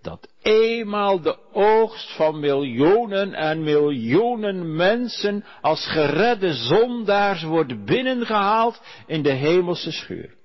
dat 0.08 0.28
eenmaal 0.42 1.20
de 1.20 1.52
oogst 1.52 2.16
van 2.16 2.40
miljoenen 2.40 3.34
en 3.34 3.62
miljoenen 3.62 4.76
mensen 4.76 5.44
als 5.60 5.86
geredde 5.86 6.52
zondaars 6.54 7.42
wordt 7.42 7.84
binnengehaald 7.84 8.80
in 9.06 9.22
de 9.22 9.32
hemelse 9.32 9.92
schuur. 9.92 10.36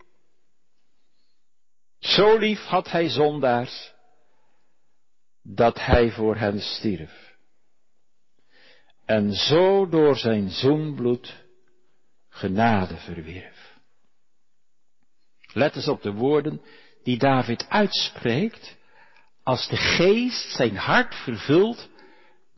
Zo 1.99 2.37
lief 2.37 2.59
had 2.59 2.91
hij 2.91 3.09
zondaars, 3.09 3.93
dat 5.43 5.85
hij 5.85 6.11
voor 6.11 6.35
hen 6.35 6.59
stierf. 6.59 7.35
En 9.05 9.31
zo 9.31 9.89
door 9.89 10.15
zijn 10.15 10.49
zoenbloed 10.49 11.43
genade 12.29 12.97
verwierf. 12.97 13.77
Let 15.53 15.75
eens 15.75 15.87
op 15.87 16.01
de 16.01 16.13
woorden 16.13 16.61
die 17.03 17.17
David 17.17 17.69
uitspreekt 17.69 18.81
als 19.43 19.67
de 19.67 19.77
geest 19.77 20.55
zijn 20.55 20.77
hart 20.77 21.15
vervult 21.15 21.89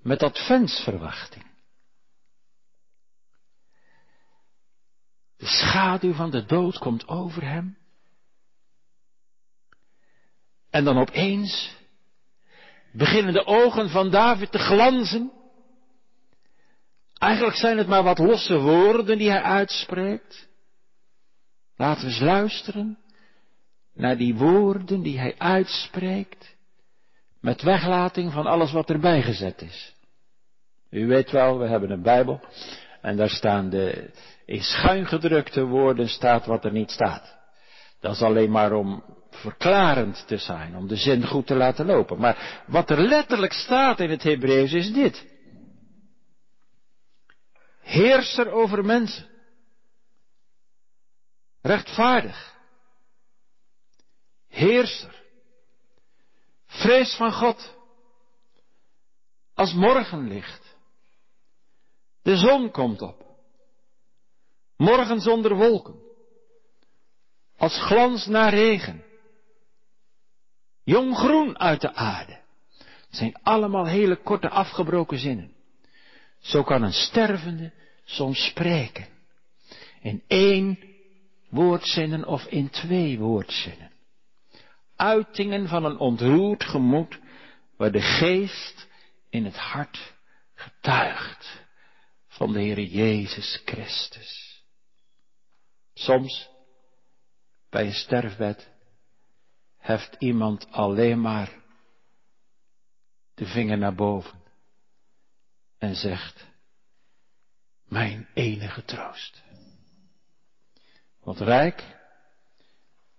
met 0.01 0.23
adventsverwachting. 0.23 1.45
De 5.37 5.45
schaduw 5.45 6.13
van 6.13 6.31
de 6.31 6.45
dood 6.45 6.77
komt 6.77 7.07
over 7.07 7.43
hem. 7.43 7.77
En 10.69 10.83
dan 10.83 10.97
opeens 10.97 11.75
beginnen 12.91 13.33
de 13.33 13.45
ogen 13.45 13.89
van 13.89 14.09
David 14.09 14.51
te 14.51 14.57
glanzen. 14.57 15.31
Eigenlijk 17.17 17.57
zijn 17.57 17.77
het 17.77 17.87
maar 17.87 18.03
wat 18.03 18.17
losse 18.19 18.59
woorden 18.59 19.17
die 19.17 19.29
hij 19.29 19.41
uitspreekt. 19.41 20.47
Laten 21.75 22.01
we 22.01 22.07
eens 22.09 22.19
luisteren 22.19 22.97
naar 23.93 24.17
die 24.17 24.35
woorden 24.35 25.01
die 25.01 25.19
hij 25.19 25.35
uitspreekt, 25.37 26.54
met 27.45 27.61
weglating 27.61 28.31
van 28.31 28.45
alles 28.45 28.71
wat 28.71 28.89
erbij 28.89 29.21
gezet 29.21 29.61
is. 29.61 29.93
U 30.89 31.07
weet 31.07 31.31
wel, 31.31 31.59
we 31.59 31.67
hebben 31.67 31.91
een 31.91 32.01
Bijbel 32.01 32.39
en 33.01 33.17
daar 33.17 33.29
staan 33.29 33.69
de 33.69 34.09
in 34.45 34.61
schuin 34.61 35.05
gedrukte 35.05 35.63
woorden 35.63 36.09
staat 36.09 36.45
wat 36.45 36.65
er 36.65 36.71
niet 36.71 36.91
staat. 36.91 37.37
Dat 37.99 38.15
is 38.15 38.21
alleen 38.21 38.51
maar 38.51 38.73
om 38.73 39.03
verklarend 39.29 40.27
te 40.27 40.37
zijn, 40.37 40.75
om 40.75 40.87
de 40.87 40.95
zin 40.95 41.27
goed 41.27 41.47
te 41.47 41.55
laten 41.55 41.85
lopen. 41.85 42.19
Maar 42.19 42.63
wat 42.67 42.89
er 42.89 43.01
letterlijk 43.01 43.53
staat 43.53 43.99
in 43.99 44.09
het 44.09 44.23
Hebreeuws 44.23 44.71
is 44.73 44.93
dit. 44.93 45.25
Heerser 47.81 48.51
over 48.51 48.85
mensen. 48.85 49.25
Rechtvaardig. 51.61 52.53
Heerser. 54.47 55.14
Vrees 56.75 57.15
van 57.15 57.33
God. 57.33 57.75
Als 59.53 59.73
morgenlicht. 59.73 60.75
De 62.21 62.37
zon 62.37 62.71
komt 62.71 63.01
op. 63.01 63.25
Morgen 64.77 65.21
zonder 65.21 65.55
wolken. 65.55 65.95
Als 67.57 67.81
glans 67.81 68.25
naar 68.25 68.53
regen. 68.53 69.03
Jong 70.83 71.15
groen 71.15 71.59
uit 71.59 71.81
de 71.81 71.93
aarde. 71.93 72.39
Het 72.77 73.15
zijn 73.23 73.39
allemaal 73.43 73.85
hele 73.85 74.21
korte 74.21 74.49
afgebroken 74.49 75.17
zinnen. 75.17 75.53
Zo 76.39 76.63
kan 76.63 76.83
een 76.83 76.93
stervende 76.93 77.73
soms 78.05 78.45
spreken. 78.45 79.07
In 80.01 80.23
één 80.27 80.79
woordzinnen 81.49 82.25
of 82.25 82.45
in 82.45 82.69
twee 82.69 83.19
woordzinnen. 83.19 83.91
Uitingen 84.95 85.67
van 85.67 85.85
een 85.85 85.97
ontroerd 85.97 86.63
gemoed 86.63 87.19
waar 87.77 87.91
de 87.91 88.01
geest 88.01 88.87
in 89.29 89.45
het 89.45 89.57
hart 89.57 90.13
getuigt 90.53 91.63
van 92.27 92.53
de 92.53 92.59
Heer 92.59 92.81
Jezus 92.81 93.61
Christus. 93.65 94.63
Soms 95.93 96.49
bij 97.69 97.85
een 97.85 97.93
sterfbed 97.93 98.71
heft 99.77 100.15
iemand 100.19 100.71
alleen 100.71 101.21
maar 101.21 101.63
de 103.33 103.45
vinger 103.45 103.77
naar 103.77 103.95
boven 103.95 104.43
en 105.77 105.95
zegt, 105.95 106.47
mijn 107.87 108.27
enige 108.33 108.83
troost. 108.83 109.43
Wat 111.19 111.39
rijk, 111.39 111.94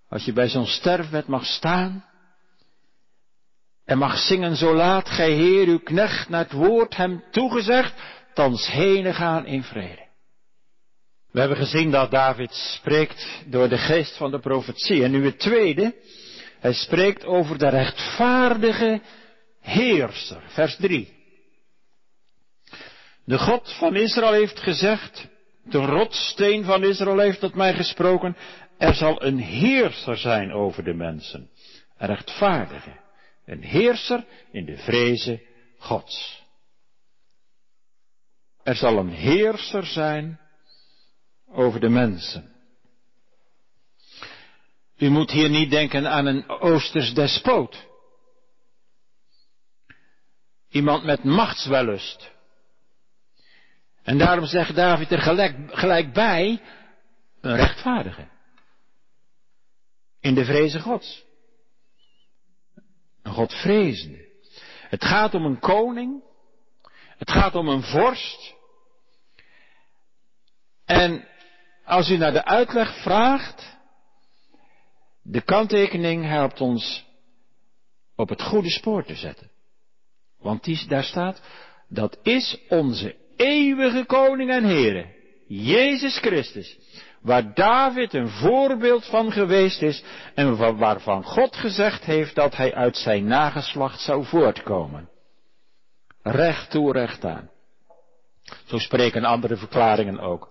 als 0.09 0.25
je 0.25 0.33
bij 0.33 0.49
zo'n 0.49 0.67
sterfbed 0.67 1.27
mag 1.27 1.45
staan 1.45 2.05
en 3.85 3.99
mag 3.99 4.19
zingen, 4.19 4.57
zo 4.57 4.75
laat 4.75 5.09
gij 5.09 5.31
Heer 5.31 5.67
uw 5.67 5.79
knecht 5.79 6.29
naar 6.29 6.43
het 6.43 6.53
woord 6.53 6.97
hem 6.97 7.25
toegezegd, 7.31 7.95
thans 8.35 8.67
heen 8.67 9.15
gaan 9.15 9.47
in 9.47 9.63
vrede. 9.63 10.05
We 11.31 11.43
hebben 11.43 11.59
gezien 11.59 11.91
dat 11.91 12.11
David 12.11 12.55
spreekt 12.55 13.43
door 13.47 13.69
de 13.69 13.79
geest 13.79 14.17
van 14.17 14.31
de 14.31 14.39
profetie. 14.39 15.05
En 15.05 15.11
nu 15.11 15.25
het 15.25 15.39
tweede, 15.39 15.95
hij 16.61 16.73
spreekt 16.73 17.25
over 17.25 17.59
de 17.59 17.69
rechtvaardige 17.69 19.01
heerser. 19.61 20.43
Vers 20.47 20.77
3. 20.77 21.15
De 23.25 23.39
God 23.39 23.73
van 23.79 23.97
Israël 23.97 24.33
heeft 24.33 24.61
gezegd, 24.61 25.27
de 25.65 25.79
rotsteen 25.79 26.65
van 26.65 26.85
Israël 26.85 27.19
heeft 27.19 27.41
tot 27.41 27.55
mij 27.55 27.75
gesproken, 27.75 28.37
er 28.79 28.95
zal 28.95 29.23
een 29.23 29.39
heerser 29.39 30.17
zijn 30.17 30.53
over 30.53 30.85
de 30.85 30.95
mensen, 30.95 31.51
een 31.97 32.07
rechtvaardige, 32.07 33.01
een 33.45 33.63
heerser 33.63 34.25
in 34.51 34.65
de 34.65 34.77
vreze 34.77 35.47
Gods. 35.79 36.45
Er 38.63 38.75
zal 38.75 38.99
een 38.99 39.11
heerser 39.11 39.87
zijn 39.87 40.41
over 41.47 41.81
de 41.81 41.89
mensen. 41.89 42.55
U 44.97 45.09
moet 45.09 45.31
hier 45.31 45.49
niet 45.49 45.71
denken 45.71 46.11
aan 46.11 46.27
een 46.27 46.49
oosters 46.49 47.15
despoot. 47.15 47.87
Iemand 50.69 51.05
met 51.05 51.25
machtswellust. 51.25 52.35
En 54.03 54.19
daarom 54.19 54.47
zegt 54.47 54.75
David 54.75 55.13
er 55.13 55.21
gelijk, 55.21 55.57
gelijk 55.71 56.13
bij, 56.13 56.63
een 57.41 57.57
rechtvaardige. 57.57 58.29
In 60.27 60.35
de 60.35 60.45
vreze 60.45 60.81
gods. 60.81 61.25
Een 63.23 63.33
godvrezende. 63.33 64.29
Het 64.89 65.05
gaat 65.05 65.35
om 65.35 65.45
een 65.45 65.59
koning. 65.59 66.23
Het 67.17 67.31
gaat 67.31 67.55
om 67.55 67.69
een 67.69 67.83
vorst. 67.83 68.55
En 70.85 71.29
als 71.85 72.11
u 72.11 72.17
naar 72.17 72.33
de 72.33 72.45
uitleg 72.45 73.03
vraagt, 73.03 73.77
de 75.23 75.43
kanttekening 75.43 76.25
helpt 76.25 76.61
ons 76.61 77.05
op 78.17 78.29
het 78.29 78.43
goede 78.43 78.71
spoor 78.71 79.05
te 79.05 79.15
zetten. 79.15 79.51
Want 80.39 80.89
daar 80.89 81.05
staat, 81.05 81.43
dat 81.89 82.19
is 82.23 82.59
onze 82.69 83.17
eeuwige 83.37 84.05
koning 84.07 84.51
en 84.51 84.65
Heere. 84.65 85.15
Jezus 85.49 86.19
Christus, 86.19 86.79
waar 87.27 87.55
David 87.55 88.15
een 88.15 88.29
voorbeeld 88.29 89.07
van 89.07 89.33
geweest 89.33 89.83
is 89.83 90.03
en 90.35 90.77
waarvan 90.77 91.25
God 91.25 91.57
gezegd 91.57 92.05
heeft 92.05 92.35
dat 92.35 92.57
hij 92.57 92.75
uit 92.75 92.97
zijn 92.97 93.25
nageslacht 93.25 94.01
zou 94.01 94.25
voortkomen. 94.25 95.09
Recht 96.23 96.71
toe, 96.71 96.93
recht 96.93 97.25
aan. 97.25 97.51
Zo 98.65 98.79
spreken 98.79 99.25
andere 99.25 99.57
verklaringen 99.57 100.21
ook. 100.21 100.51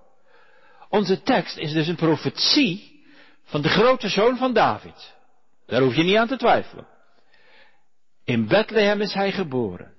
Onze 0.90 1.22
tekst 1.22 1.58
is 1.58 1.74
dus 1.74 1.88
een 1.88 1.96
profetie 1.96 3.06
van 3.44 3.62
de 3.62 3.70
grote 3.70 4.10
zoon 4.10 4.38
van 4.38 4.54
David. 4.54 5.14
Daar 5.66 5.82
hoef 5.82 5.96
je 5.96 6.04
niet 6.04 6.18
aan 6.18 6.28
te 6.28 6.38
twijfelen. 6.38 6.88
In 8.24 8.48
Bethlehem 8.48 9.02
is 9.02 9.14
hij 9.14 9.32
geboren. 9.32 9.94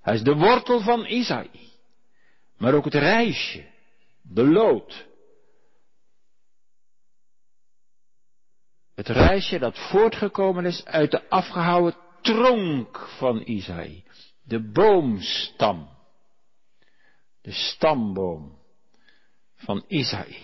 Hij 0.00 0.14
is 0.14 0.22
de 0.22 0.34
wortel 0.34 0.80
van 0.80 1.06
Isaïe. 1.06 1.70
Maar 2.58 2.74
ook 2.74 2.84
het 2.84 2.94
reisje, 2.94 3.64
de 4.22 4.44
lood. 4.44 5.06
Het 8.96 9.08
reisje 9.08 9.58
dat 9.58 9.78
voortgekomen 9.78 10.64
is 10.64 10.84
uit 10.84 11.10
de 11.10 11.28
afgehouwen 11.28 11.94
tronk 12.20 13.08
van 13.18 13.42
Isaïe. 13.44 14.04
De 14.42 14.70
boomstam. 14.72 15.88
De 17.42 17.52
stamboom 17.52 18.58
van 19.54 19.84
Isaïe. 19.88 20.38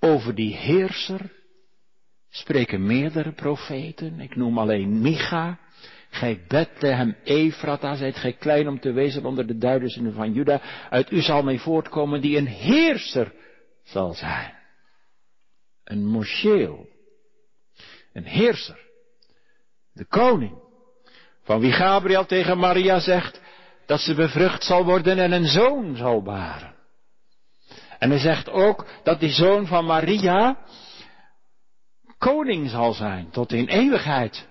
Over 0.00 0.34
die 0.34 0.56
heerser 0.56 1.32
spreken 2.28 2.86
meerdere 2.86 3.32
profeten. 3.32 4.20
Ik 4.20 4.36
noem 4.36 4.58
alleen 4.58 5.00
Micha. 5.00 5.58
Gij 6.10 6.44
Bethlehem 6.48 7.16
Efrata, 7.24 7.94
zijt 7.94 8.16
gij 8.16 8.32
klein 8.32 8.68
om 8.68 8.80
te 8.80 8.92
wezen 8.92 9.24
onder 9.24 9.46
de 9.46 9.58
duizenden 9.58 10.12
van 10.12 10.32
Juda. 10.32 10.60
Uit 10.90 11.10
u 11.10 11.20
zal 11.20 11.42
mij 11.42 11.58
voortkomen 11.58 12.20
die 12.20 12.36
een 12.36 12.46
heerser 12.46 13.32
zal 13.82 14.12
zijn. 14.12 14.54
Een 15.84 16.06
moscheel. 16.06 16.94
Een 18.16 18.26
heerser. 18.26 18.78
De 19.92 20.06
koning. 20.06 20.58
Van 21.42 21.60
wie 21.60 21.72
Gabriel 21.72 22.26
tegen 22.26 22.58
Maria 22.58 22.98
zegt 22.98 23.40
dat 23.86 24.00
ze 24.00 24.14
bevrucht 24.14 24.64
zal 24.64 24.84
worden 24.84 25.18
en 25.18 25.32
een 25.32 25.46
zoon 25.46 25.96
zal 25.96 26.22
baren. 26.22 26.74
En 27.98 28.10
hij 28.10 28.18
zegt 28.18 28.48
ook 28.48 28.86
dat 29.02 29.20
die 29.20 29.30
zoon 29.30 29.66
van 29.66 29.84
Maria 29.84 30.58
koning 32.18 32.70
zal 32.70 32.92
zijn 32.92 33.30
tot 33.30 33.52
in 33.52 33.66
eeuwigheid. 33.66 34.48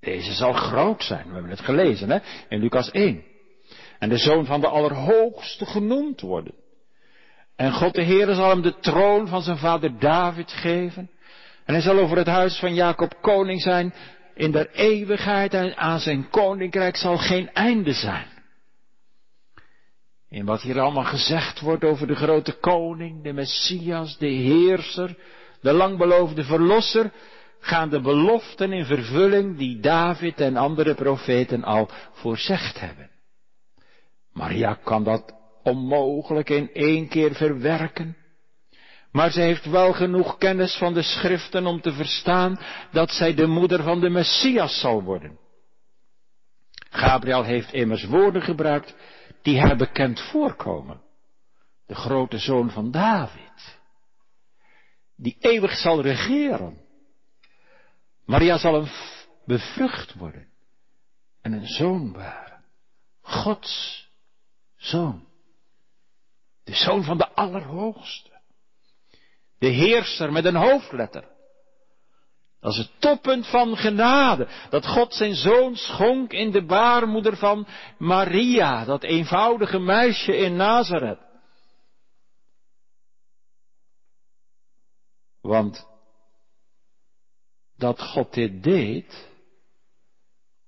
Deze 0.00 0.32
zal 0.32 0.52
groot 0.52 1.02
zijn, 1.02 1.26
we 1.26 1.32
hebben 1.32 1.50
het 1.50 1.60
gelezen 1.60 2.10
hè, 2.10 2.18
in 2.48 2.60
Lucas 2.60 2.90
1. 2.90 3.24
En 3.98 4.08
de 4.08 4.18
zoon 4.18 4.46
van 4.46 4.60
de 4.60 4.68
Allerhoogste 4.68 5.66
genoemd 5.66 6.20
worden. 6.20 6.54
En 7.56 7.72
God 7.72 7.94
de 7.94 8.04
Heere 8.04 8.34
zal 8.34 8.48
hem 8.48 8.62
de 8.62 8.78
troon 8.78 9.28
van 9.28 9.42
zijn 9.42 9.58
vader 9.58 9.98
David 9.98 10.52
geven. 10.52 11.10
En 11.64 11.74
hij 11.74 11.82
zal 11.82 11.98
over 11.98 12.16
het 12.16 12.26
huis 12.26 12.58
van 12.58 12.74
Jacob 12.74 13.18
koning 13.20 13.62
zijn 13.62 13.94
in 14.34 14.50
der 14.50 14.70
eeuwigheid 14.70 15.54
en 15.54 15.76
aan 15.76 16.00
zijn 16.00 16.28
koninkrijk 16.30 16.96
zal 16.96 17.16
geen 17.18 17.52
einde 17.52 17.92
zijn. 17.92 18.26
In 20.28 20.44
wat 20.44 20.62
hier 20.62 20.80
allemaal 20.80 21.04
gezegd 21.04 21.60
wordt 21.60 21.84
over 21.84 22.06
de 22.06 22.14
grote 22.14 22.52
koning, 22.52 23.22
de 23.22 23.32
Messias, 23.32 24.18
de 24.18 24.26
heerser, 24.26 25.16
de 25.60 25.72
langbeloofde 25.72 26.44
verlosser, 26.44 27.12
gaan 27.60 27.90
de 27.90 28.00
beloften 28.00 28.72
in 28.72 28.84
vervulling 28.84 29.58
die 29.58 29.80
David 29.80 30.40
en 30.40 30.56
andere 30.56 30.94
profeten 30.94 31.64
al 31.64 31.88
voorzegd 32.12 32.80
hebben. 32.80 33.10
Maria 34.32 34.74
kan 34.74 35.04
dat 35.04 35.34
onmogelijk 35.62 36.50
in 36.50 36.70
één 36.72 37.08
keer 37.08 37.34
verwerken. 37.34 38.16
Maar 39.12 39.30
zij 39.30 39.44
heeft 39.44 39.64
wel 39.64 39.92
genoeg 39.92 40.38
kennis 40.38 40.76
van 40.76 40.94
de 40.94 41.02
schriften 41.02 41.66
om 41.66 41.80
te 41.80 41.92
verstaan 41.92 42.58
dat 42.90 43.10
zij 43.10 43.34
de 43.34 43.46
moeder 43.46 43.82
van 43.82 44.00
de 44.00 44.08
Messias 44.08 44.80
zal 44.80 45.02
worden. 45.02 45.38
Gabriel 46.90 47.42
heeft 47.42 47.72
immers 47.72 48.04
woorden 48.04 48.42
gebruikt 48.42 48.94
die 49.42 49.60
haar 49.60 49.76
bekend 49.76 50.20
voorkomen. 50.20 51.00
De 51.86 51.94
grote 51.94 52.38
zoon 52.38 52.70
van 52.70 52.90
David. 52.90 53.80
Die 55.16 55.36
eeuwig 55.38 55.72
zal 55.72 56.00
regeren. 56.00 56.80
Maria 58.24 58.58
zal 58.58 58.74
een 58.74 58.88
bevrucht 59.44 60.14
worden. 60.14 60.48
En 61.40 61.52
een 61.52 61.66
zoon 61.66 62.12
baren. 62.12 62.64
Gods 63.20 64.08
zoon. 64.76 65.26
De 66.64 66.74
zoon 66.74 67.04
van 67.04 67.18
de 67.18 67.28
Allerhoogste. 67.28 68.31
De 69.62 69.68
heerser 69.68 70.32
met 70.32 70.44
een 70.44 70.56
hoofdletter. 70.56 71.28
Dat 72.60 72.72
is 72.72 72.78
het 72.78 72.90
toppunt 73.00 73.46
van 73.46 73.76
genade. 73.76 74.48
Dat 74.70 74.86
God 74.86 75.14
zijn 75.14 75.34
zoon 75.34 75.76
schonk 75.76 76.32
in 76.32 76.50
de 76.50 76.64
baarmoeder 76.64 77.36
van 77.36 77.66
Maria, 77.98 78.84
dat 78.84 79.02
eenvoudige 79.02 79.78
meisje 79.78 80.36
in 80.36 80.56
Nazareth. 80.56 81.20
Want 85.40 85.86
dat 87.76 88.00
God 88.00 88.32
dit 88.34 88.62
deed, 88.62 89.28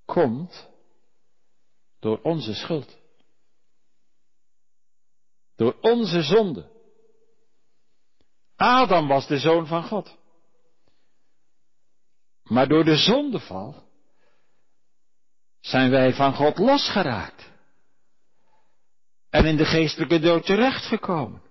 komt 0.04 0.68
door 2.00 2.20
onze 2.22 2.54
schuld. 2.54 2.98
Door 5.56 5.76
onze 5.80 6.22
zonde. 6.22 6.73
Adam 8.56 9.08
was 9.08 9.26
de 9.26 9.38
zoon 9.38 9.66
van 9.66 9.82
God. 9.82 10.16
Maar 12.42 12.68
door 12.68 12.84
de 12.84 12.96
zondeval 12.96 13.88
zijn 15.60 15.90
wij 15.90 16.12
van 16.12 16.34
God 16.34 16.58
losgeraakt. 16.58 17.52
En 19.30 19.44
in 19.44 19.56
de 19.56 19.64
geestelijke 19.64 20.18
dood 20.18 20.46
terechtgekomen. 20.46 21.42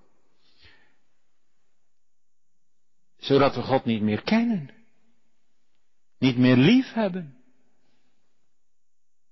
Zodat 3.17 3.55
we 3.55 3.61
God 3.61 3.85
niet 3.85 4.01
meer 4.01 4.23
kennen. 4.23 4.73
Niet 6.17 6.37
meer 6.37 6.55
lief 6.55 6.93
hebben. 6.93 7.37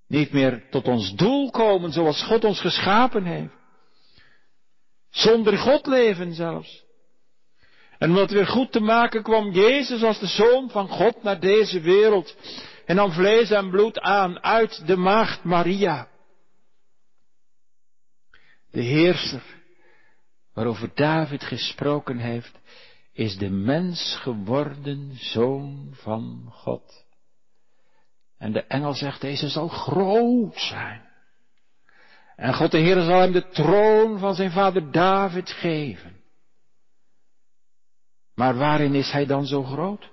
Niet 0.07 0.31
meer 0.31 0.69
tot 0.69 0.87
ons 0.87 1.15
doel 1.15 1.51
komen 1.51 1.91
zoals 1.91 2.23
God 2.23 2.43
ons 2.43 2.61
geschapen 2.61 3.23
heeft. 3.23 3.53
Zonder 5.09 5.57
God 5.57 5.85
leven 5.85 6.33
zelfs. 6.33 6.85
En 8.01 8.09
om 8.09 8.15
dat 8.15 8.31
weer 8.31 8.47
goed 8.47 8.71
te 8.71 8.79
maken 8.79 9.23
kwam 9.23 9.51
Jezus 9.51 10.03
als 10.03 10.19
de 10.19 10.27
Zoon 10.27 10.69
van 10.69 10.87
God 10.87 11.23
naar 11.23 11.39
deze 11.39 11.79
wereld. 11.79 12.35
En 12.85 12.95
nam 12.95 13.11
vlees 13.11 13.51
en 13.51 13.69
bloed 13.69 13.99
aan 13.99 14.43
uit 14.43 14.87
de 14.87 14.95
maagd 14.95 15.43
Maria. 15.43 16.07
De 18.71 18.81
heerser 18.81 19.43
waarover 20.53 20.91
David 20.95 21.43
gesproken 21.43 22.17
heeft, 22.17 22.59
is 23.13 23.37
de 23.37 23.49
mens 23.49 24.17
geworden 24.21 25.11
zoon 25.15 25.89
van 25.91 26.49
God. 26.51 27.05
En 28.37 28.51
de 28.51 28.63
engel 28.63 28.93
zegt, 28.93 29.21
deze 29.21 29.49
zal 29.49 29.67
groot 29.67 30.59
zijn. 30.59 31.01
En 32.35 32.53
God 32.53 32.71
de 32.71 32.77
Heer 32.77 33.01
zal 33.01 33.19
hem 33.19 33.31
de 33.31 33.47
troon 33.47 34.19
van 34.19 34.35
zijn 34.35 34.51
vader 34.51 34.91
David 34.91 35.49
geven. 35.49 36.20
Maar 38.41 38.57
waarin 38.57 38.95
is 38.95 39.11
hij 39.11 39.25
dan 39.25 39.45
zo 39.45 39.63
groot? 39.63 40.09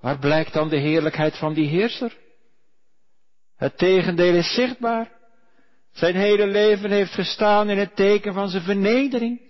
Waar 0.00 0.18
blijkt 0.18 0.52
dan 0.52 0.68
de 0.68 0.76
heerlijkheid 0.76 1.36
van 1.36 1.54
die 1.54 1.68
heerser? 1.68 2.16
Het 3.56 3.78
tegendeel 3.78 4.34
is 4.34 4.54
zichtbaar. 4.54 5.12
Zijn 5.92 6.14
hele 6.14 6.46
leven 6.46 6.90
heeft 6.90 7.12
gestaan 7.12 7.70
in 7.70 7.78
het 7.78 7.96
teken 7.96 8.34
van 8.34 8.48
zijn 8.48 8.62
vernedering. 8.62 9.40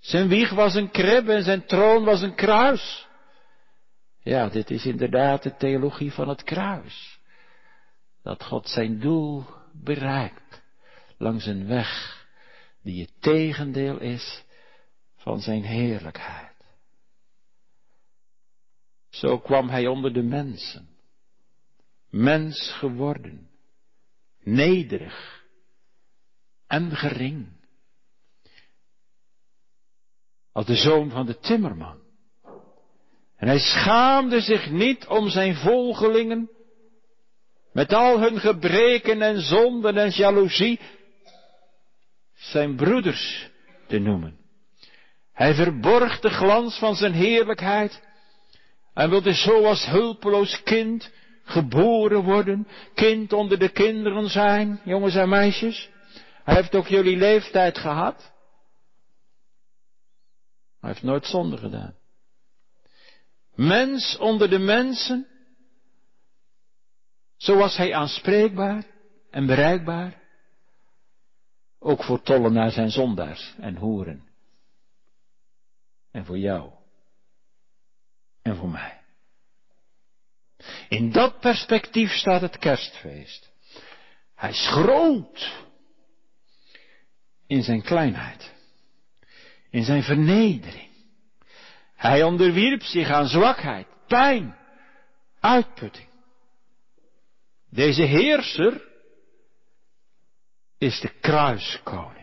Zijn 0.00 0.28
wieg 0.28 0.50
was 0.50 0.74
een 0.74 0.90
krib 0.90 1.28
en 1.28 1.42
zijn 1.42 1.66
troon 1.66 2.04
was 2.04 2.22
een 2.22 2.34
kruis. 2.34 3.06
Ja, 4.22 4.48
dit 4.48 4.70
is 4.70 4.86
inderdaad 4.86 5.42
de 5.42 5.56
theologie 5.56 6.12
van 6.12 6.28
het 6.28 6.42
kruis. 6.42 7.18
Dat 8.22 8.44
God 8.44 8.68
zijn 8.68 9.00
doel 9.00 9.44
bereikt 9.72 10.62
langs 11.18 11.46
een 11.46 11.66
weg 11.66 12.18
die 12.82 13.00
het 13.00 13.12
tegendeel 13.20 13.98
is 13.98 14.48
van 15.20 15.40
zijn 15.40 15.62
heerlijkheid. 15.62 16.56
Zo 19.08 19.38
kwam 19.38 19.68
hij 19.68 19.86
onder 19.86 20.12
de 20.12 20.22
mensen, 20.22 20.88
mens 22.10 22.72
geworden, 22.72 23.50
nederig 24.42 25.44
en 26.66 26.96
gering, 26.96 27.48
als 30.52 30.66
de 30.66 30.76
zoon 30.76 31.10
van 31.10 31.26
de 31.26 31.38
timmerman. 31.38 31.98
En 33.36 33.48
hij 33.48 33.58
schaamde 33.58 34.40
zich 34.40 34.70
niet 34.70 35.06
om 35.06 35.28
zijn 35.28 35.54
volgelingen, 35.54 36.50
met 37.72 37.92
al 37.92 38.20
hun 38.20 38.40
gebreken 38.40 39.22
en 39.22 39.40
zonden 39.40 39.96
en 39.96 40.10
jaloezie, 40.10 40.80
zijn 42.34 42.76
broeders 42.76 43.50
te 43.86 43.98
noemen. 43.98 44.39
Hij 45.40 45.54
verborg 45.54 46.20
de 46.20 46.30
glans 46.30 46.78
van 46.78 46.94
zijn 46.94 47.12
heerlijkheid 47.12 48.02
en 48.94 49.10
wilde 49.10 49.34
zo 49.34 49.64
als 49.64 49.86
hulpeloos 49.86 50.62
kind 50.62 51.10
geboren 51.44 52.22
worden, 52.22 52.68
kind 52.94 53.32
onder 53.32 53.58
de 53.58 53.68
kinderen 53.68 54.28
zijn, 54.28 54.80
jongens 54.84 55.14
en 55.14 55.28
meisjes. 55.28 55.90
Hij 56.44 56.54
heeft 56.54 56.74
ook 56.74 56.86
jullie 56.86 57.16
leeftijd 57.16 57.78
gehad. 57.78 58.32
Hij 60.80 60.90
heeft 60.90 61.02
nooit 61.02 61.26
zonde 61.26 61.56
gedaan. 61.56 61.94
Mens 63.54 64.16
onder 64.16 64.50
de 64.50 64.58
mensen. 64.58 65.26
Zo 67.36 67.56
was 67.56 67.76
hij 67.76 67.94
aanspreekbaar 67.94 68.86
en 69.30 69.46
bereikbaar. 69.46 70.22
Ook 71.78 72.04
voor 72.04 72.22
tollenaars 72.22 72.76
en 72.76 72.90
zondaars 72.90 73.54
en 73.60 73.76
hoeren. 73.76 74.29
En 76.10 76.24
voor 76.24 76.38
jou. 76.38 76.70
En 78.42 78.56
voor 78.56 78.68
mij. 78.68 79.00
In 80.88 81.12
dat 81.12 81.40
perspectief 81.40 82.10
staat 82.10 82.40
het 82.40 82.58
kerstfeest. 82.58 83.50
Hij 84.34 84.50
is 84.50 84.68
groot. 84.68 85.64
In 87.46 87.62
zijn 87.62 87.82
kleinheid. 87.82 88.54
In 89.70 89.84
zijn 89.84 90.02
vernedering. 90.02 90.90
Hij 91.94 92.22
onderwierp 92.22 92.82
zich 92.82 93.08
aan 93.08 93.26
zwakheid, 93.26 93.86
pijn, 94.06 94.56
uitputting. 95.40 96.08
Deze 97.70 98.02
heerser 98.02 98.88
is 100.78 101.00
de 101.00 101.08
kruiskoning. 101.20 102.19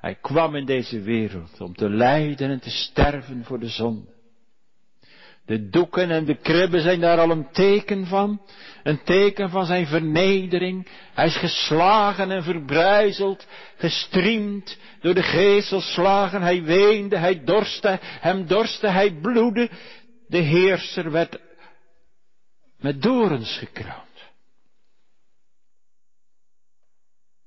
Hij 0.00 0.14
kwam 0.14 0.54
in 0.54 0.64
deze 0.64 1.00
wereld 1.00 1.60
om 1.60 1.74
te 1.74 1.90
lijden 1.90 2.50
en 2.50 2.60
te 2.60 2.70
sterven 2.70 3.44
voor 3.44 3.58
de 3.58 3.68
zonde. 3.68 4.18
De 5.46 5.68
doeken 5.68 6.10
en 6.10 6.24
de 6.24 6.36
kribben 6.36 6.80
zijn 6.80 7.00
daar 7.00 7.18
al 7.18 7.30
een 7.30 7.50
teken 7.52 8.06
van. 8.06 8.42
Een 8.82 9.02
teken 9.02 9.50
van 9.50 9.66
zijn 9.66 9.86
vernedering. 9.86 10.88
Hij 11.14 11.26
is 11.26 11.36
geslagen 11.36 12.30
en 12.30 12.42
verbrijzeld, 12.42 13.46
gestriemd 13.76 14.78
door 15.00 15.14
de 15.14 15.22
gezelslagen. 15.22 16.42
Hij 16.42 16.62
weende, 16.62 17.16
hij 17.16 17.44
dorste, 17.44 17.98
hem 18.02 18.46
dorste, 18.46 18.88
hij 18.88 19.12
bloedde. 19.12 19.70
De 20.28 20.38
heerser 20.38 21.10
werd 21.10 21.40
met 22.78 23.02
dorens 23.02 23.58
gekroond. 23.58 24.09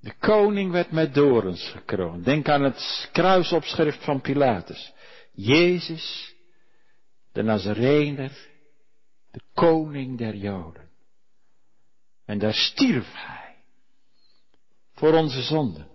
De 0.04 0.14
koning 0.20 0.72
werd 0.72 0.92
met 0.92 1.14
dorens 1.14 1.70
gekroond. 1.70 2.26
Denk 2.26 2.50
aan 2.50 2.64
het 2.64 3.10
kruisopschrift 3.12 4.04
van 4.04 4.22
Pilatus. 4.22 4.94
Jezus, 5.34 6.36
de 7.32 7.44
Nazarener, 7.44 8.32
de 9.32 9.42
koning 9.54 10.18
der 10.18 10.36
Joden. 10.36 10.90
En 12.26 12.40
daar 12.40 12.54
stierf 12.54 13.14
hij. 13.14 13.56
Voor 14.94 15.14
onze 15.14 15.42
zonden. 15.42 15.88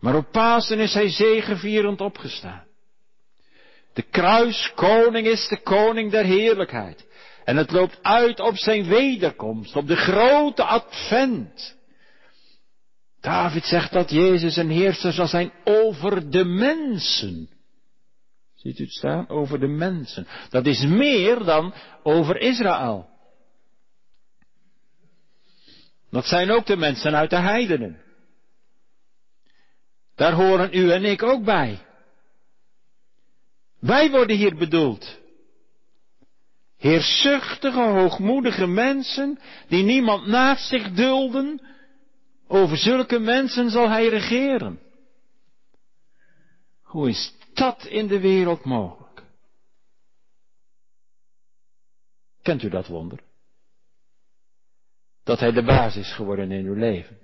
Maar 0.00 0.16
op 0.16 0.32
Pasen 0.32 0.78
is 0.78 0.94
hij 0.94 1.08
zegevierend 1.08 2.00
opgestaan. 2.00 2.66
De 3.92 4.02
kruiskoning 4.02 5.26
is 5.26 5.48
de 5.48 5.62
koning 5.62 6.10
der 6.10 6.24
heerlijkheid. 6.24 7.06
En 7.44 7.56
het 7.56 7.70
loopt 7.70 7.98
uit 8.02 8.40
op 8.40 8.56
zijn 8.56 8.84
wederkomst, 8.84 9.76
op 9.76 9.86
de 9.86 9.96
grote 9.96 10.64
advent. 10.64 11.82
David 13.24 13.64
zegt 13.64 13.92
dat 13.92 14.10
Jezus 14.10 14.56
een 14.56 14.70
heerser 14.70 15.12
zal 15.12 15.26
zijn 15.26 15.52
over 15.64 16.30
de 16.30 16.44
mensen. 16.44 17.48
Ziet 18.54 18.78
u 18.78 18.82
het 18.82 18.92
staan? 18.92 19.28
Over 19.28 19.60
de 19.60 19.66
mensen. 19.66 20.26
Dat 20.50 20.66
is 20.66 20.84
meer 20.84 21.44
dan 21.44 21.74
over 22.02 22.40
Israël. 22.40 23.08
Dat 26.10 26.26
zijn 26.26 26.50
ook 26.50 26.66
de 26.66 26.76
mensen 26.76 27.14
uit 27.14 27.30
de 27.30 27.38
heidenen. 27.38 28.02
Daar 30.14 30.32
horen 30.32 30.68
u 30.72 30.90
en 30.90 31.04
ik 31.04 31.22
ook 31.22 31.44
bij. 31.44 31.78
Wij 33.80 34.10
worden 34.10 34.36
hier 34.36 34.56
bedoeld. 34.56 35.20
Heerzuchtige, 36.78 37.82
hoogmoedige 37.82 38.66
mensen 38.66 39.38
die 39.68 39.82
niemand 39.84 40.26
naast 40.26 40.68
zich 40.68 40.92
dulden, 40.92 41.72
over 42.54 42.76
zulke 42.76 43.18
mensen 43.18 43.70
zal 43.70 43.88
hij 43.88 44.08
regeren. 44.08 44.80
Hoe 46.82 47.08
is 47.08 47.34
dat 47.54 47.84
in 47.84 48.06
de 48.06 48.20
wereld 48.20 48.64
mogelijk? 48.64 49.22
Kent 52.42 52.62
u 52.62 52.68
dat 52.68 52.86
wonder? 52.86 53.22
Dat 55.22 55.40
hij 55.40 55.52
de 55.52 55.64
baas 55.64 55.96
is 55.96 56.14
geworden 56.14 56.50
in 56.50 56.64
uw 56.64 56.74
leven. 56.74 57.18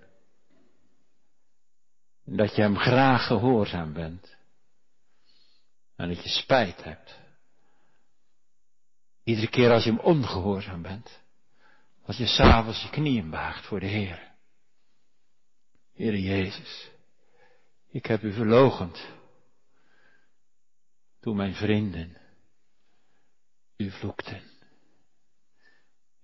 En 2.24 2.36
dat 2.36 2.56
je 2.56 2.62
hem 2.62 2.76
graag 2.76 3.26
gehoorzaam 3.26 3.92
bent. 3.92 4.36
En 5.96 6.08
dat 6.08 6.22
je 6.22 6.28
spijt 6.28 6.84
hebt. 6.84 7.18
Iedere 9.24 9.48
keer 9.48 9.70
als 9.70 9.84
je 9.84 9.90
hem 9.90 10.00
ongehoorzaam 10.00 10.82
bent. 10.82 11.20
Als 12.04 12.16
je 12.16 12.26
s'avonds 12.26 12.82
je 12.82 12.90
knieën 12.90 13.30
baagt 13.30 13.66
voor 13.66 13.80
de 13.80 13.86
Heer. 13.86 14.29
Heere 16.00 16.22
Jezus, 16.22 16.90
ik 17.90 18.06
heb 18.06 18.22
u 18.22 18.32
verlogend. 18.32 19.08
Toen 21.20 21.36
mijn 21.36 21.54
vrienden 21.54 22.16
u 23.76 23.90
vloekten. 23.90 24.42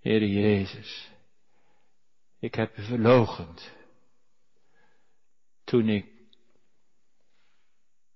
Heere 0.00 0.30
Jezus, 0.30 1.10
ik 2.38 2.54
heb 2.54 2.76
u 2.78 2.82
verlogend. 2.82 3.72
Toen 5.64 5.88
ik 5.88 6.06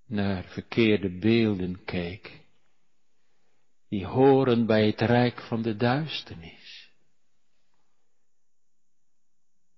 naar 0.07 0.45
verkeerde 0.45 1.19
beelden 1.19 1.85
keek, 1.85 2.41
die 3.89 4.07
horen 4.07 4.67
bij 4.67 4.87
het 4.87 5.01
rijk 5.01 5.41
van 5.41 5.63
de 5.63 5.77
duisternis. 5.77 6.60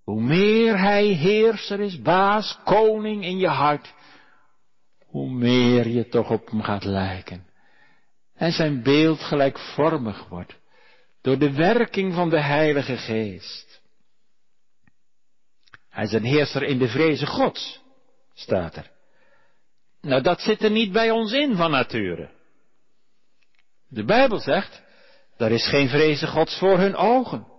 Hoe 0.04 0.20
meer 0.20 0.78
hij 0.78 1.04
heerser 1.04 1.80
is, 1.80 2.00
baas, 2.00 2.58
koning 2.64 3.24
in 3.24 3.38
je 3.38 3.48
hart, 3.48 3.94
hoe 5.06 5.30
meer 5.30 5.88
je 5.88 6.08
toch 6.08 6.30
op 6.30 6.50
hem 6.50 6.62
gaat 6.62 6.84
lijken. 6.84 7.46
En 8.34 8.52
zijn 8.52 8.82
beeld 8.82 9.20
gelijkvormig 9.20 10.28
wordt 10.28 10.60
door 11.20 11.38
de 11.38 11.52
werking 11.52 12.14
van 12.14 12.30
de 12.30 12.40
Heilige 12.40 12.96
Geest. 12.96 13.80
Hij 15.88 16.04
is 16.04 16.12
een 16.12 16.24
heerser 16.24 16.62
in 16.62 16.78
de 16.78 16.88
vreze 16.88 17.26
Gods, 17.26 17.80
staat 18.34 18.76
er. 18.76 18.90
Nou, 20.00 20.22
dat 20.22 20.40
zit 20.40 20.62
er 20.62 20.70
niet 20.70 20.92
bij 20.92 21.10
ons 21.10 21.32
in 21.32 21.56
van 21.56 21.70
nature. 21.70 22.30
De 23.88 24.04
Bijbel 24.04 24.38
zegt, 24.38 24.82
er 25.36 25.50
is 25.50 25.68
geen 25.68 25.88
vreze 25.88 26.26
Gods 26.26 26.58
voor 26.58 26.78
hun 26.78 26.96
ogen. 26.96 27.51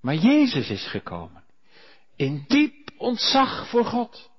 Maar 0.00 0.14
Jezus 0.14 0.70
is 0.70 0.86
gekomen. 0.86 1.44
In 2.16 2.44
diep 2.48 2.90
ontzag 2.96 3.68
voor 3.68 3.84
God. 3.84 4.30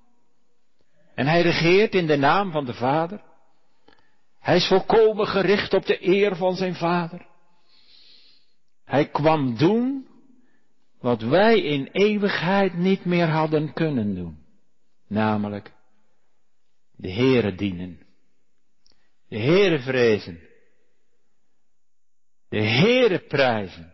En 1.14 1.26
hij 1.26 1.42
regeert 1.42 1.94
in 1.94 2.06
de 2.06 2.16
naam 2.16 2.50
van 2.50 2.64
de 2.64 2.74
Vader. 2.74 3.22
Hij 4.40 4.56
is 4.56 4.66
volkomen 4.66 5.26
gericht 5.26 5.74
op 5.74 5.86
de 5.86 6.06
eer 6.06 6.36
van 6.36 6.56
zijn 6.56 6.74
Vader. 6.74 7.26
Hij 8.84 9.08
kwam 9.08 9.56
doen 9.56 10.08
wat 11.00 11.22
wij 11.22 11.60
in 11.60 11.88
eeuwigheid 11.92 12.74
niet 12.74 13.04
meer 13.04 13.28
hadden 13.28 13.72
kunnen 13.72 14.14
doen. 14.14 14.38
Namelijk 15.06 15.72
de 16.96 17.12
Heere 17.12 17.54
dienen. 17.54 18.00
De 19.28 19.38
Heere 19.38 19.78
vrezen. 19.78 20.40
De 22.48 22.62
Heere 22.62 23.18
prijzen. 23.18 23.89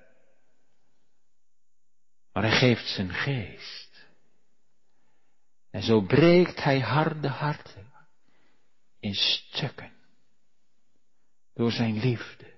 Maar 2.37 2.44
hij 2.44 2.59
geeft 2.59 2.88
zijn 2.88 3.12
geest. 3.12 4.07
En 5.70 5.83
zo 5.83 6.01
breekt 6.01 6.64
hij 6.64 6.81
harde 6.81 7.29
harten 7.29 7.92
in 9.01 9.14
stukken. 9.14 9.92
Door 11.55 11.70
zijn 11.70 11.99
liefde. 11.99 12.55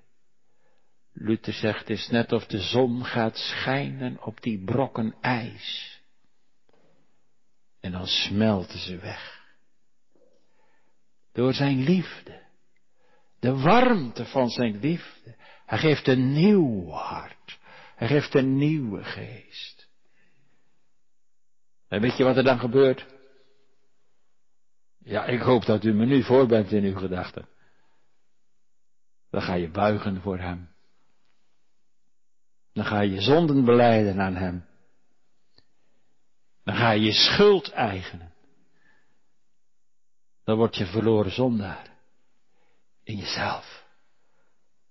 Luther 1.12 1.52
zegt, 1.52 1.78
het 1.78 1.90
is 1.90 2.08
net 2.08 2.32
of 2.32 2.46
de 2.46 2.60
zon 2.60 3.04
gaat 3.04 3.36
schijnen 3.36 4.22
op 4.22 4.42
die 4.42 4.64
brokken 4.64 5.16
ijs. 5.20 6.00
En 7.80 7.92
dan 7.92 8.06
smelten 8.06 8.78
ze 8.78 8.96
weg. 8.96 9.44
Door 11.32 11.54
zijn 11.54 11.82
liefde. 11.82 12.46
De 13.40 13.56
warmte 13.56 14.26
van 14.26 14.48
zijn 14.48 14.78
liefde. 14.78 15.36
Hij 15.66 15.78
geeft 15.78 16.08
een 16.08 16.32
nieuw 16.32 16.90
hart. 16.90 17.57
Hij 17.98 18.08
geeft 18.08 18.34
een 18.34 18.56
nieuwe 18.56 19.04
geest. 19.04 19.88
En 21.88 22.00
weet 22.00 22.16
je 22.16 22.24
wat 22.24 22.36
er 22.36 22.44
dan 22.44 22.58
gebeurt? 22.58 23.06
Ja, 24.98 25.24
ik 25.24 25.40
hoop 25.40 25.64
dat 25.64 25.84
u 25.84 25.92
me 25.92 26.06
nu 26.06 26.22
voor 26.22 26.46
bent 26.46 26.72
in 26.72 26.84
uw 26.84 26.96
gedachten. 26.96 27.48
Dan 29.30 29.42
ga 29.42 29.54
je 29.54 29.70
buigen 29.70 30.20
voor 30.20 30.38
hem. 30.38 30.68
Dan 32.72 32.84
ga 32.84 33.00
je 33.00 33.20
zonden 33.20 33.64
beleiden 33.64 34.20
aan 34.20 34.36
hem. 34.36 34.66
Dan 36.64 36.74
ga 36.74 36.90
je 36.90 37.00
je 37.00 37.12
schuld 37.12 37.70
eigenen. 37.70 38.34
Dan 40.44 40.56
word 40.56 40.76
je 40.76 40.86
verloren 40.86 41.32
zondaar. 41.32 41.96
In 43.02 43.16
jezelf. 43.16 43.84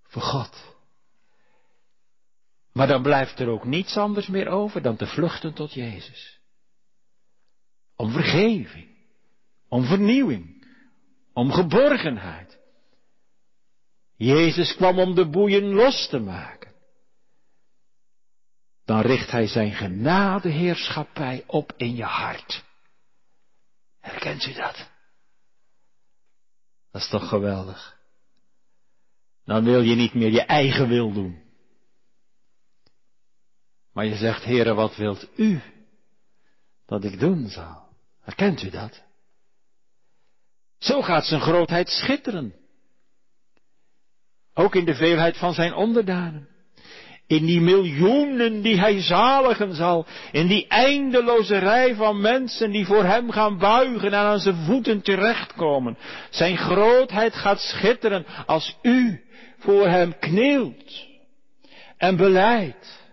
Voor 0.03 0.21
God. 0.21 0.76
Maar 2.77 2.87
dan 2.87 3.01
blijft 3.01 3.39
er 3.39 3.47
ook 3.47 3.65
niets 3.65 3.97
anders 3.97 4.27
meer 4.27 4.47
over 4.47 4.81
dan 4.81 4.95
te 4.95 5.07
vluchten 5.07 5.53
tot 5.53 5.73
Jezus. 5.73 6.39
Om 7.95 8.11
vergeving. 8.11 8.87
Om 9.67 9.85
vernieuwing. 9.85 10.67
Om 11.33 11.51
geborgenheid. 11.51 12.59
Jezus 14.15 14.75
kwam 14.75 14.99
om 14.99 15.15
de 15.15 15.29
boeien 15.29 15.73
los 15.73 16.07
te 16.09 16.19
maken. 16.19 16.73
Dan 18.85 19.01
richt 19.01 19.31
hij 19.31 19.47
zijn 19.47 19.71
genadeheerschappij 19.71 21.43
op 21.47 21.73
in 21.77 21.95
je 21.95 22.03
hart. 22.03 22.63
Herkent 23.99 24.45
u 24.45 24.53
dat? 24.53 24.89
Dat 26.91 27.01
is 27.01 27.09
toch 27.09 27.29
geweldig. 27.29 27.97
Dan 29.45 29.63
wil 29.63 29.81
je 29.81 29.95
niet 29.95 30.13
meer 30.13 30.31
je 30.31 30.45
eigen 30.45 30.87
wil 30.87 31.13
doen. 31.13 31.45
Maar 33.97 34.05
je 34.05 34.15
zegt, 34.15 34.43
Heere, 34.43 34.73
wat 34.73 34.95
wilt 34.95 35.27
u 35.36 35.62
dat 36.86 37.03
ik 37.03 37.19
doen 37.19 37.47
zal? 37.47 37.88
Herkent 38.21 38.63
u 38.63 38.69
dat? 38.69 39.03
Zo 40.79 41.01
gaat 41.01 41.25
zijn 41.25 41.41
grootheid 41.41 41.89
schitteren. 41.89 42.53
Ook 44.53 44.75
in 44.75 44.86
de 44.86 44.95
veelheid 44.95 45.38
van 45.38 45.53
zijn 45.53 45.73
onderdanen. 45.73 46.47
In 47.27 47.45
die 47.45 47.62
miljoenen 47.62 48.62
die 48.62 48.79
hij 48.79 49.01
zaligen 49.01 49.75
zal. 49.75 50.05
In 50.31 50.47
die 50.47 50.67
eindeloze 50.67 51.57
rij 51.57 51.95
van 51.95 52.21
mensen 52.21 52.71
die 52.71 52.86
voor 52.86 53.03
hem 53.03 53.31
gaan 53.31 53.57
buigen 53.57 54.13
en 54.13 54.19
aan 54.19 54.39
zijn 54.39 54.65
voeten 54.65 55.01
terechtkomen. 55.01 55.97
Zijn 56.29 56.57
grootheid 56.57 57.33
gaat 57.33 57.60
schitteren 57.60 58.25
als 58.45 58.77
u 58.81 59.23
voor 59.57 59.88
hem 59.88 60.19
knielt 60.19 61.05
en 61.97 62.15
beleidt. 62.15 63.06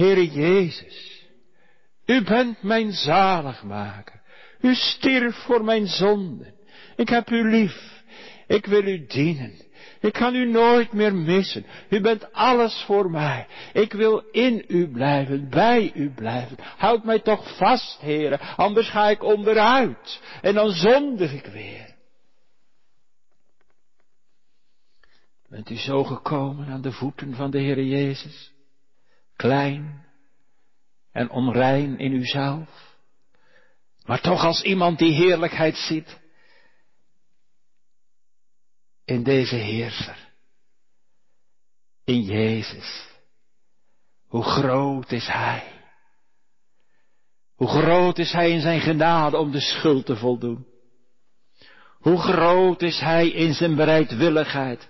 Heere 0.00 0.30
Jezus, 0.30 1.26
u 2.06 2.22
bent 2.24 2.62
mijn 2.62 2.92
zaligmaker. 2.92 4.20
U 4.60 4.74
stierf 4.74 5.36
voor 5.36 5.64
mijn 5.64 5.86
zonden. 5.86 6.54
Ik 6.96 7.08
heb 7.08 7.30
u 7.30 7.50
lief. 7.50 8.02
Ik 8.46 8.66
wil 8.66 8.82
u 8.82 9.06
dienen. 9.06 9.60
Ik 10.00 10.12
kan 10.12 10.34
u 10.34 10.50
nooit 10.50 10.92
meer 10.92 11.14
missen. 11.14 11.66
U 11.88 12.00
bent 12.00 12.32
alles 12.32 12.82
voor 12.86 13.10
mij. 13.10 13.46
Ik 13.72 13.92
wil 13.92 14.18
in 14.32 14.64
u 14.68 14.90
blijven, 14.90 15.48
bij 15.48 15.92
u 15.94 16.10
blijven. 16.10 16.56
Houd 16.76 17.04
mij 17.04 17.20
toch 17.20 17.56
vast, 17.56 18.00
heren, 18.00 18.40
anders 18.40 18.88
ga 18.88 19.08
ik 19.08 19.22
onderuit. 19.22 20.20
En 20.40 20.54
dan 20.54 20.70
zondig 20.70 21.32
ik 21.32 21.46
weer. 21.46 21.94
Bent 25.48 25.70
u 25.70 25.76
zo 25.76 26.04
gekomen 26.04 26.68
aan 26.68 26.82
de 26.82 26.92
voeten 26.92 27.34
van 27.34 27.50
de 27.50 27.58
Heer 27.58 27.84
Jezus? 27.84 28.58
Klein 29.40 30.04
en 31.12 31.30
onrein 31.30 31.98
in 31.98 32.12
uzelf? 32.12 32.96
Maar 34.04 34.20
toch 34.20 34.44
als 34.44 34.62
iemand 34.62 34.98
die 34.98 35.12
heerlijkheid 35.12 35.76
ziet 35.76 36.20
in 39.04 39.22
deze 39.22 39.56
heerser. 39.56 40.28
In 42.04 42.22
Jezus. 42.22 43.08
Hoe 44.26 44.42
groot 44.42 45.12
is 45.12 45.26
Hij. 45.26 45.72
Hoe 47.54 47.68
groot 47.68 48.18
is 48.18 48.32
Hij 48.32 48.50
in 48.50 48.60
zijn 48.60 48.80
genade 48.80 49.36
om 49.36 49.50
de 49.50 49.60
schuld 49.60 50.06
te 50.06 50.16
voldoen. 50.16 50.66
Hoe 51.98 52.18
groot 52.18 52.82
is 52.82 53.00
Hij 53.00 53.28
in 53.28 53.54
zijn 53.54 53.76
bereidwilligheid 53.76 54.88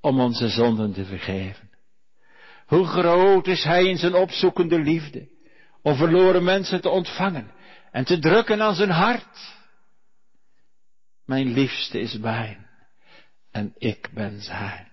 om 0.00 0.20
onze 0.20 0.48
zonden 0.48 0.92
te 0.92 1.04
vergeven. 1.04 1.67
Hoe 2.68 2.86
groot 2.86 3.46
is 3.46 3.64
Hij 3.64 3.84
in 3.84 3.96
zijn 3.96 4.14
opzoekende 4.14 4.78
liefde 4.78 5.28
om 5.82 5.96
verloren 5.96 6.44
mensen 6.44 6.80
te 6.80 6.88
ontvangen 6.88 7.50
en 7.90 8.04
te 8.04 8.18
drukken 8.18 8.62
aan 8.62 8.74
zijn 8.74 8.90
hart. 8.90 9.56
Mijn 11.24 11.52
liefste 11.52 12.00
is 12.00 12.18
mijn 12.18 12.66
en 13.50 13.74
ik 13.78 14.10
ben 14.14 14.40
zijn. 14.40 14.88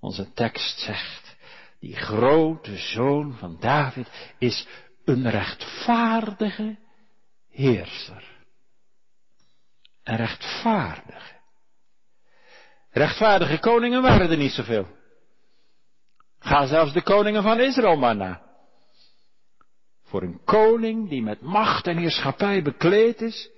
Onze 0.00 0.32
tekst 0.32 0.78
zegt, 0.78 1.36
die 1.80 1.96
grote 1.96 2.76
zoon 2.76 3.36
van 3.38 3.56
David 3.60 4.08
is 4.38 4.66
een 5.04 5.30
rechtvaardige 5.30 6.78
heerser. 7.50 8.24
Een 10.02 10.16
rechtvaardige. 10.16 11.38
Rechtvaardige 12.90 13.58
koningen 13.58 14.02
waren 14.02 14.30
er 14.30 14.36
niet 14.36 14.52
zoveel. 14.52 14.98
Ga 16.40 16.66
zelfs 16.66 16.92
de 16.92 17.02
koningen 17.02 17.42
van 17.42 17.60
Israël 17.60 17.96
maar 17.96 18.16
na. 18.16 18.42
Voor 20.04 20.22
een 20.22 20.40
koning 20.44 21.08
die 21.08 21.22
met 21.22 21.40
macht 21.40 21.86
en 21.86 21.96
heerschappij 21.96 22.62
bekleed 22.62 23.20
is, 23.20 23.50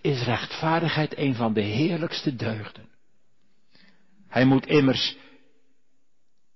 is 0.00 0.24
rechtvaardigheid 0.24 1.18
een 1.18 1.34
van 1.34 1.52
de 1.52 1.60
heerlijkste 1.60 2.36
deugden. 2.36 2.88
Hij 4.28 4.44
moet 4.44 4.66
immers 4.66 5.16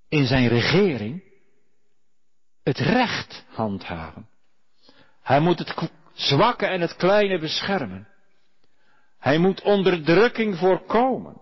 in 0.09 0.26
zijn 0.26 0.48
regering 0.48 1.22
het 2.62 2.78
recht 2.78 3.44
handhaven. 3.48 4.28
Hij 5.22 5.40
moet 5.40 5.59
het 5.59 5.90
zwakke 6.12 6.66
en 6.66 6.80
het 6.80 6.96
kleine 6.96 7.38
beschermen. 7.38 8.09
Hij 9.18 9.38
moet 9.38 9.62
onderdrukking 9.62 10.56
voorkomen. 10.56 11.40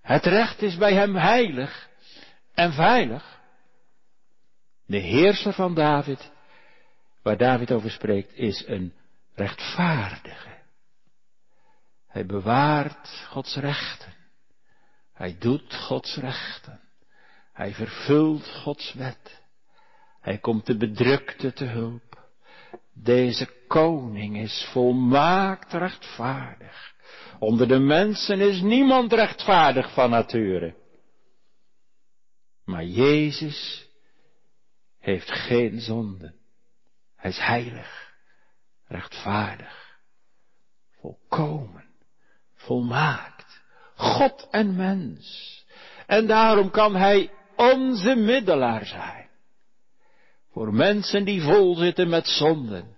Het 0.00 0.24
recht 0.24 0.62
is 0.62 0.76
bij 0.76 0.94
hem 0.94 1.16
heilig 1.16 1.90
en 2.54 2.72
veilig. 2.72 3.40
De 4.86 4.98
heerser 4.98 5.52
van 5.52 5.74
David, 5.74 6.32
waar 7.22 7.36
David 7.36 7.72
over 7.72 7.90
spreekt, 7.90 8.32
is 8.34 8.66
een 8.66 8.92
rechtvaardige. 9.34 10.50
Hij 12.06 12.26
bewaart 12.26 13.26
Gods 13.28 13.56
rechten. 13.56 14.12
Hij 15.12 15.36
doet 15.38 15.74
Gods 15.74 16.16
rechten. 16.16 16.80
Hij 17.52 17.74
vervult 17.74 18.48
Gods 18.48 18.94
wet. 18.94 19.42
Hij 20.20 20.38
komt 20.38 20.66
de 20.66 20.76
bedrukte 20.76 21.52
te 21.52 21.64
hulp. 21.64 22.30
Deze 22.94 23.48
koning 23.68 24.38
is 24.38 24.68
volmaakt 24.72 25.72
rechtvaardig. 25.72 26.94
Onder 27.38 27.68
de 27.68 27.78
mensen 27.78 28.40
is 28.40 28.60
niemand 28.60 29.12
rechtvaardig 29.12 29.92
van 29.92 30.10
nature. 30.10 30.74
Maar 32.64 32.84
Jezus 32.84 33.88
heeft 34.98 35.30
geen 35.30 35.80
zonde. 35.80 36.34
Hij 37.16 37.30
is 37.30 37.38
heilig, 37.38 38.14
rechtvaardig, 38.86 39.98
volkomen, 41.00 41.84
volmaakt. 42.54 43.60
God 43.94 44.48
en 44.50 44.76
mens. 44.76 45.56
En 46.06 46.26
daarom 46.26 46.70
kan 46.70 46.96
Hij 46.96 47.30
onze 47.56 48.14
middelaar 48.14 48.86
zijn. 48.86 49.28
Voor 50.50 50.74
mensen 50.74 51.24
die 51.24 51.42
vol 51.42 51.74
zitten 51.74 52.08
met 52.08 52.26
zonden, 52.26 52.96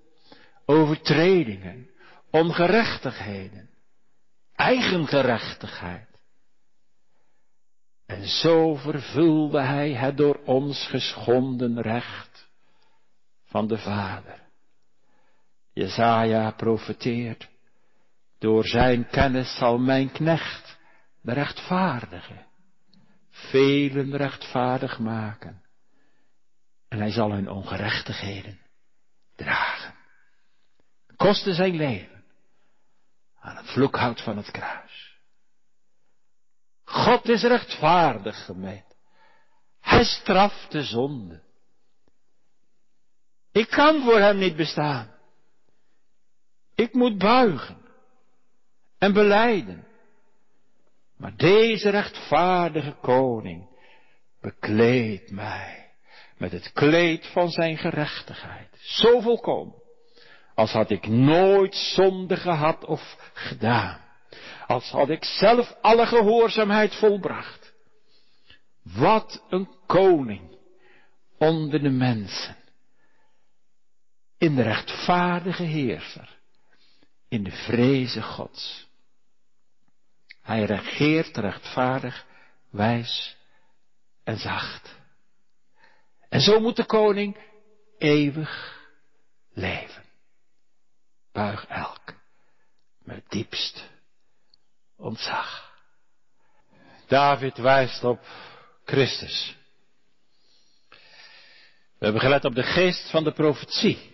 overtredingen, 0.64 1.90
ongerechtigheden, 2.30 3.70
eigengerechtigheid. 4.54 6.13
En 8.06 8.24
zo 8.24 8.74
vervulde 8.74 9.60
Hij 9.60 9.92
het 9.92 10.16
door 10.16 10.40
ons 10.44 10.86
geschonden 10.86 11.82
recht 11.82 12.48
van 13.44 13.66
de 13.66 13.78
Vader. 13.78 14.42
Jezaja 15.72 16.50
profeteert, 16.50 17.48
door 18.38 18.64
zijn 18.66 19.08
kennis 19.08 19.56
zal 19.56 19.78
mijn 19.78 20.12
knecht 20.12 20.78
de 21.20 21.32
rechtvaardige, 21.32 22.44
velen 23.30 24.16
rechtvaardig 24.16 24.98
maken. 24.98 25.62
En 26.88 26.98
hij 26.98 27.10
zal 27.10 27.32
hun 27.32 27.48
ongerechtigheden 27.50 28.60
dragen. 29.36 29.94
Kosten 31.16 31.54
zijn 31.54 31.76
leven 31.76 32.24
aan 33.40 33.56
het 33.56 33.70
vloekhout 33.70 34.20
van 34.20 34.36
het 34.36 34.50
kruis. 34.50 35.13
God 36.94 37.28
is 37.28 37.42
rechtvaardig 37.42 38.44
gemeend. 38.44 38.96
Hij 39.80 40.04
straft 40.04 40.70
de 40.70 40.82
zonde. 40.82 41.42
Ik 43.52 43.68
kan 43.68 44.02
voor 44.02 44.18
hem 44.18 44.38
niet 44.38 44.56
bestaan. 44.56 45.10
Ik 46.74 46.92
moet 46.92 47.18
buigen 47.18 47.78
en 48.98 49.12
beleiden. 49.12 49.86
Maar 51.16 51.36
deze 51.36 51.90
rechtvaardige 51.90 52.96
koning 53.00 53.68
bekleedt 54.40 55.30
mij 55.30 55.90
met 56.36 56.52
het 56.52 56.72
kleed 56.72 57.26
van 57.26 57.50
zijn 57.50 57.76
gerechtigheid. 57.76 58.76
Zo 58.78 59.20
volkomen. 59.20 59.82
Als 60.54 60.72
had 60.72 60.90
ik 60.90 61.06
nooit 61.06 61.74
zonde 61.74 62.36
gehad 62.36 62.84
of 62.84 63.30
gedaan. 63.32 64.03
Als 64.66 64.90
had 64.90 65.08
ik 65.08 65.24
zelf 65.24 65.76
alle 65.80 66.06
gehoorzaamheid 66.06 66.94
volbracht. 66.94 67.72
Wat 68.82 69.44
een 69.48 69.68
koning 69.86 70.58
onder 71.38 71.82
de 71.82 71.90
mensen. 71.90 72.56
In 74.38 74.54
de 74.54 74.62
rechtvaardige 74.62 75.62
heerser. 75.62 76.38
In 77.28 77.44
de 77.44 77.50
vreze 77.50 78.22
gods. 78.22 78.88
Hij 80.42 80.64
regeert 80.64 81.36
rechtvaardig, 81.36 82.26
wijs 82.70 83.36
en 84.24 84.38
zacht. 84.38 84.94
En 86.28 86.40
zo 86.40 86.60
moet 86.60 86.76
de 86.76 86.84
koning 86.84 87.36
eeuwig 87.98 88.82
leven. 89.52 90.04
Buig 91.32 91.66
elk 91.66 92.14
met 92.98 93.24
diepst 93.28 93.93
ontzag. 94.96 95.72
David 97.06 97.56
wijst 97.56 98.04
op 98.04 98.20
Christus. 98.84 99.56
We 101.98 102.10
hebben 102.10 102.20
gelet 102.20 102.44
op 102.44 102.54
de 102.54 102.62
geest 102.62 103.10
van 103.10 103.24
de 103.24 103.32
profetie. 103.32 104.12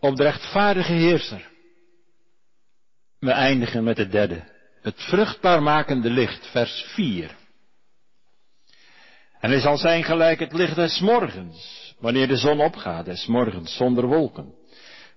Op 0.00 0.16
de 0.16 0.22
rechtvaardige 0.22 0.92
heerser. 0.92 1.50
We 3.18 3.30
eindigen 3.30 3.84
met 3.84 3.96
het 3.96 4.10
derde. 4.10 4.50
Het 4.80 5.02
vruchtbaar 5.02 5.62
makende 5.62 6.10
licht, 6.10 6.46
vers 6.46 6.82
4. 6.94 7.36
En 9.40 9.50
hij 9.50 9.60
zal 9.60 9.76
zijn 9.76 10.04
gelijk 10.04 10.38
het 10.38 10.52
licht 10.52 10.74
des 10.74 11.00
morgens, 11.00 11.94
wanneer 11.98 12.28
de 12.28 12.36
zon 12.36 12.60
opgaat, 12.60 13.04
des 13.04 13.26
morgens 13.26 13.76
zonder 13.76 14.06
wolken. 14.06 14.54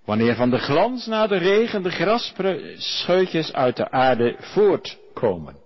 Wanneer 0.06 0.36
van 0.36 0.50
de 0.50 0.58
glans 0.58 1.06
na 1.06 1.28
de 1.28 1.38
regen 1.38 1.84
de 1.84 1.92
grasscheutjes 1.92 3.54
uit 3.54 3.76
de 3.76 3.92
aarde 3.92 4.36
voortkomen. 4.40 5.64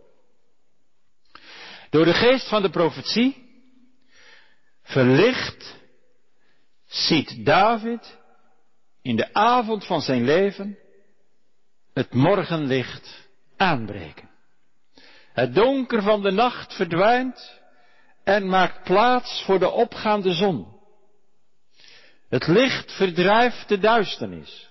Door 1.89 2.05
de 2.05 2.13
geest 2.13 2.47
van 2.47 2.61
de 2.61 2.69
profetie, 2.69 3.47
verlicht, 4.83 5.75
ziet 6.85 7.45
David 7.45 8.17
in 9.01 9.15
de 9.15 9.33
avond 9.33 9.85
van 9.85 10.01
zijn 10.01 10.23
leven 10.23 10.77
het 11.93 12.13
morgenlicht 12.13 13.29
aanbreken. 13.57 14.29
Het 15.33 15.55
donker 15.55 16.01
van 16.01 16.21
de 16.21 16.31
nacht 16.31 16.73
verdwijnt 16.73 17.59
en 18.23 18.47
maakt 18.47 18.83
plaats 18.83 19.43
voor 19.43 19.59
de 19.59 19.69
opgaande 19.69 20.33
zon. 20.33 20.78
Het 22.29 22.47
licht 22.47 22.91
verdrijft 22.91 23.67
de 23.67 23.77
duisternis. 23.77 24.69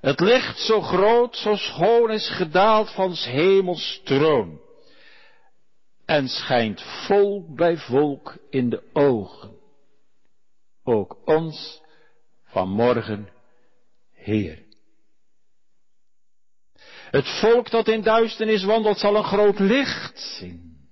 Het 0.00 0.20
licht 0.20 0.58
zo 0.58 0.80
groot, 0.80 1.36
zo 1.36 1.54
schoon 1.54 2.10
is 2.10 2.28
gedaald 2.28 2.90
van 2.90 3.12
hemels 3.12 4.00
troon. 4.04 4.60
En 6.04 6.28
schijnt 6.28 6.82
volk 7.06 7.54
bij 7.54 7.76
volk 7.76 8.36
in 8.50 8.70
de 8.70 8.82
ogen. 8.92 9.56
Ook 10.82 11.18
ons 11.24 11.82
vanmorgen, 12.44 13.28
Heer. 14.12 14.62
Het 17.10 17.28
volk 17.40 17.70
dat 17.70 17.88
in 17.88 18.02
duisternis 18.02 18.64
wandelt 18.64 18.98
zal 18.98 19.16
een 19.16 19.24
groot 19.24 19.58
licht 19.58 20.18
zien. 20.18 20.88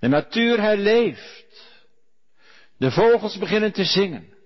De 0.00 0.08
natuur 0.08 0.60
herleeft. 0.60 1.47
De 2.78 2.90
vogels 2.90 3.38
beginnen 3.38 3.72
te 3.72 3.84
zingen. 3.84 4.36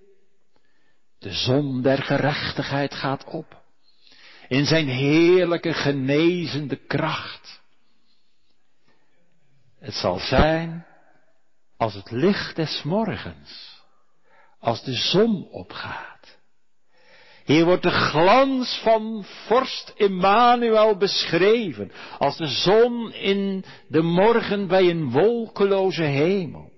De 1.19 1.31
zon 1.31 1.81
der 1.81 2.03
gerechtigheid 2.03 2.93
gaat 2.93 3.23
op. 3.23 3.61
In 4.47 4.65
zijn 4.65 4.87
heerlijke 4.87 5.73
genezende 5.73 6.75
kracht. 6.75 7.61
Het 9.79 9.93
zal 9.93 10.19
zijn 10.19 10.85
als 11.77 11.93
het 11.93 12.11
licht 12.11 12.55
des 12.55 12.83
morgens. 12.83 13.81
Als 14.59 14.83
de 14.83 14.93
zon 14.93 15.47
opgaat. 15.51 16.37
Hier 17.45 17.65
wordt 17.65 17.83
de 17.83 17.91
glans 17.91 18.79
van 18.83 19.23
vorst 19.23 19.93
Emmanuel 19.97 20.97
beschreven. 20.97 21.91
Als 22.19 22.37
de 22.37 22.47
zon 22.47 23.13
in 23.13 23.65
de 23.87 24.01
morgen 24.01 24.67
bij 24.67 24.89
een 24.89 25.11
wolkeloze 25.11 26.03
hemel. 26.03 26.72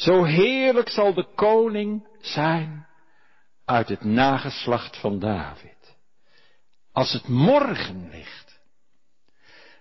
Zo 0.00 0.24
heerlijk 0.24 0.88
zal 0.88 1.14
de 1.14 1.26
koning 1.34 2.08
zijn 2.20 2.86
uit 3.64 3.88
het 3.88 4.04
nageslacht 4.04 4.96
van 4.96 5.18
David. 5.18 5.96
Als 6.92 7.12
het 7.12 7.28
morgenlicht. 7.28 8.60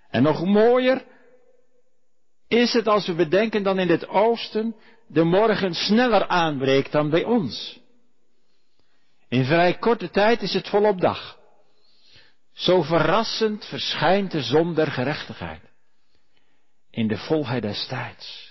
En 0.09 0.23
nog 0.23 0.45
mooier 0.45 1.05
is 2.47 2.73
het 2.73 2.87
als 2.87 3.07
we 3.07 3.15
bedenken 3.15 3.63
dan 3.63 3.79
in 3.79 3.89
het 3.89 4.07
oosten 4.07 4.75
de 5.07 5.23
morgen 5.23 5.73
sneller 5.73 6.27
aanbreekt 6.27 6.91
dan 6.91 7.09
bij 7.09 7.23
ons. 7.23 7.79
In 9.27 9.45
vrij 9.45 9.77
korte 9.77 10.09
tijd 10.09 10.41
is 10.41 10.53
het 10.53 10.69
volop 10.69 11.01
dag. 11.01 11.39
Zo 12.53 12.81
verrassend 12.81 13.65
verschijnt 13.65 14.31
de 14.31 14.41
zon 14.41 14.73
der 14.73 14.91
gerechtigheid. 14.91 15.61
In 16.91 17.07
de 17.07 17.17
volheid 17.17 17.61
des 17.61 17.87
tijds. 17.87 18.48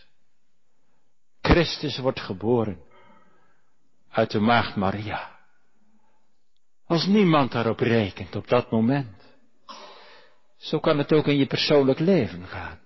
Christus 1.49 1.99
wordt 1.99 2.21
geboren 2.21 2.81
uit 4.11 4.31
de 4.31 4.41
maagd 4.41 4.77
Maria. 4.77 5.39
Als 6.87 7.07
niemand 7.07 7.53
daarop 7.53 7.79
rekent 7.79 8.37
op 8.37 8.49
dat 8.49 8.71
moment. 8.71 9.37
Zo 10.57 10.79
kan 10.79 10.99
het 10.99 11.13
ook 11.13 11.27
in 11.27 11.37
je 11.37 11.47
persoonlijk 11.47 11.99
leven 11.99 12.47
gaan. 12.47 12.81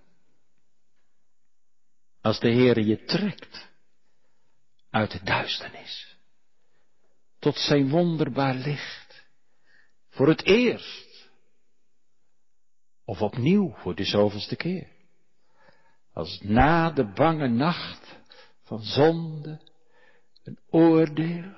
Als 2.20 2.40
de 2.40 2.48
Heer 2.48 2.80
je 2.80 3.04
trekt 3.04 3.68
uit 4.90 5.10
de 5.10 5.20
duisternis 5.22 6.16
tot 7.38 7.56
zijn 7.56 7.88
wonderbaar 7.88 8.54
licht. 8.54 9.24
Voor 10.10 10.28
het 10.28 10.44
eerst. 10.44 11.30
Of 13.04 13.20
opnieuw 13.20 13.74
voor 13.76 13.94
de 13.94 14.04
zoveelste 14.04 14.56
keer. 14.56 14.88
Als 16.12 16.40
na 16.42 16.90
de 16.90 17.12
bange 17.12 17.48
nacht 17.48 18.20
van 18.72 18.82
zonde, 18.82 19.60
een 20.44 20.58
oordeel, 20.70 21.54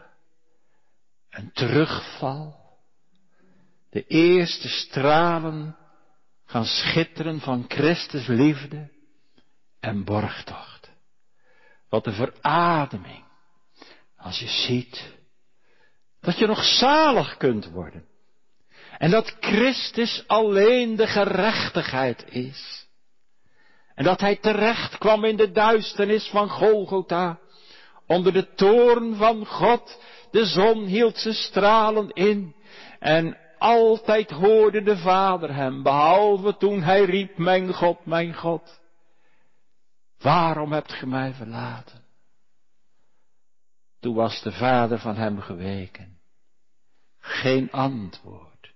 een 1.31 1.53
terugval. 1.53 2.57
De 3.91 4.07
eerste 4.07 4.69
stralen 4.69 5.77
gaan 6.45 6.65
schitteren 6.65 7.41
van 7.41 7.65
Christus 7.69 8.27
liefde 8.27 8.91
en 9.81 10.05
borgtocht. 10.05 10.91
Wat 11.89 12.07
een 12.07 12.13
verademing 12.13 13.25
als 14.17 14.39
je 14.39 14.49
ziet 14.49 15.13
dat 16.21 16.39
je 16.39 16.47
nog 16.47 16.65
zalig 16.65 17.37
kunt 17.37 17.71
worden. 17.71 18.07
En 18.99 19.11
dat 19.11 19.37
Christus 19.41 20.25
alleen 20.27 20.97
de 20.97 21.07
gerechtigheid 21.07 22.25
is. 22.29 22.84
En 23.95 24.05
dat 24.05 24.21
hij 24.21 24.37
terecht 24.37 24.99
kwam 24.99 25.25
in 25.25 25.37
de 25.37 25.51
duisternis 25.51 26.29
van 26.29 26.49
Golgotha. 26.49 27.39
Onder 28.07 28.33
de 28.33 28.55
toorn 28.55 29.17
van 29.17 29.47
God. 29.47 30.03
De 30.31 30.45
zon 30.45 30.85
hield 30.85 31.17
zijn 31.19 31.35
stralen 31.35 32.11
in. 32.11 32.55
En 32.99 33.37
altijd 33.59 34.31
hoorde 34.31 34.83
de 34.83 34.97
Vader 34.97 35.55
hem, 35.55 35.83
behalve 35.83 36.57
toen 36.57 36.83
hij 36.83 37.05
riep, 37.05 37.39
mijn 37.39 37.75
God, 37.75 38.07
mijn 38.07 38.35
God. 38.35 38.81
Waarom 40.19 40.73
hebt 40.73 40.93
ge 40.93 41.07
mij 41.07 41.33
verlaten? 41.33 42.05
Toen 44.01 44.15
was 44.15 44.43
de 44.43 44.53
Vader 44.53 44.99
van 44.99 45.17
hem 45.17 45.41
geweken. 45.41 46.19
Geen 47.19 47.71
antwoord. 47.71 48.73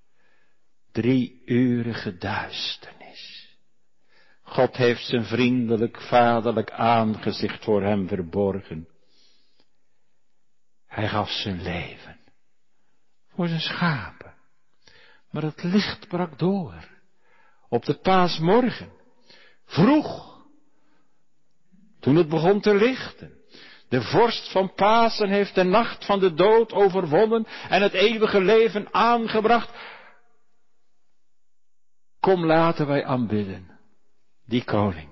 Drie 0.93 1.43
uren 1.45 2.19
duister. 2.19 2.98
God 4.49 4.77
heeft 4.77 5.07
zijn 5.07 5.25
vriendelijk, 5.25 6.01
vaderlijk 6.01 6.71
aangezicht 6.71 7.65
voor 7.65 7.83
hem 7.83 8.09
verborgen. 8.09 8.89
Hij 10.87 11.09
gaf 11.09 11.31
zijn 11.31 11.63
leven 11.63 12.19
voor 13.39 13.49
zijn 13.49 13.61
schapen. 13.61 14.35
Maar 15.31 15.43
het 15.43 15.63
licht 15.63 16.09
brak 16.09 16.39
door 16.39 16.89
op 17.69 17.85
de 17.85 17.95
paasmorgen. 17.95 18.93
Vroeg, 19.65 20.37
Toen 22.01 22.17
het 22.17 22.29
begon 22.29 22.61
te 22.61 22.75
lichten. 22.75 23.33
De 23.89 24.03
vorst 24.03 24.51
van 24.53 24.75
Pasen 24.75 25.29
heeft 25.29 25.55
de 25.55 25.63
nacht 25.63 26.05
van 26.05 26.21
de 26.21 26.35
dood 26.35 26.73
overwonnen 26.73 27.47
en 27.69 27.83
het 27.83 27.93
eeuwige 27.93 28.41
leven 28.41 28.95
aangebracht. 28.95 29.71
Kom 32.21 32.45
laten 32.45 32.87
wij 32.87 33.05
aanbidden. 33.05 33.78
Die 34.49 34.65
koning. 34.65 35.09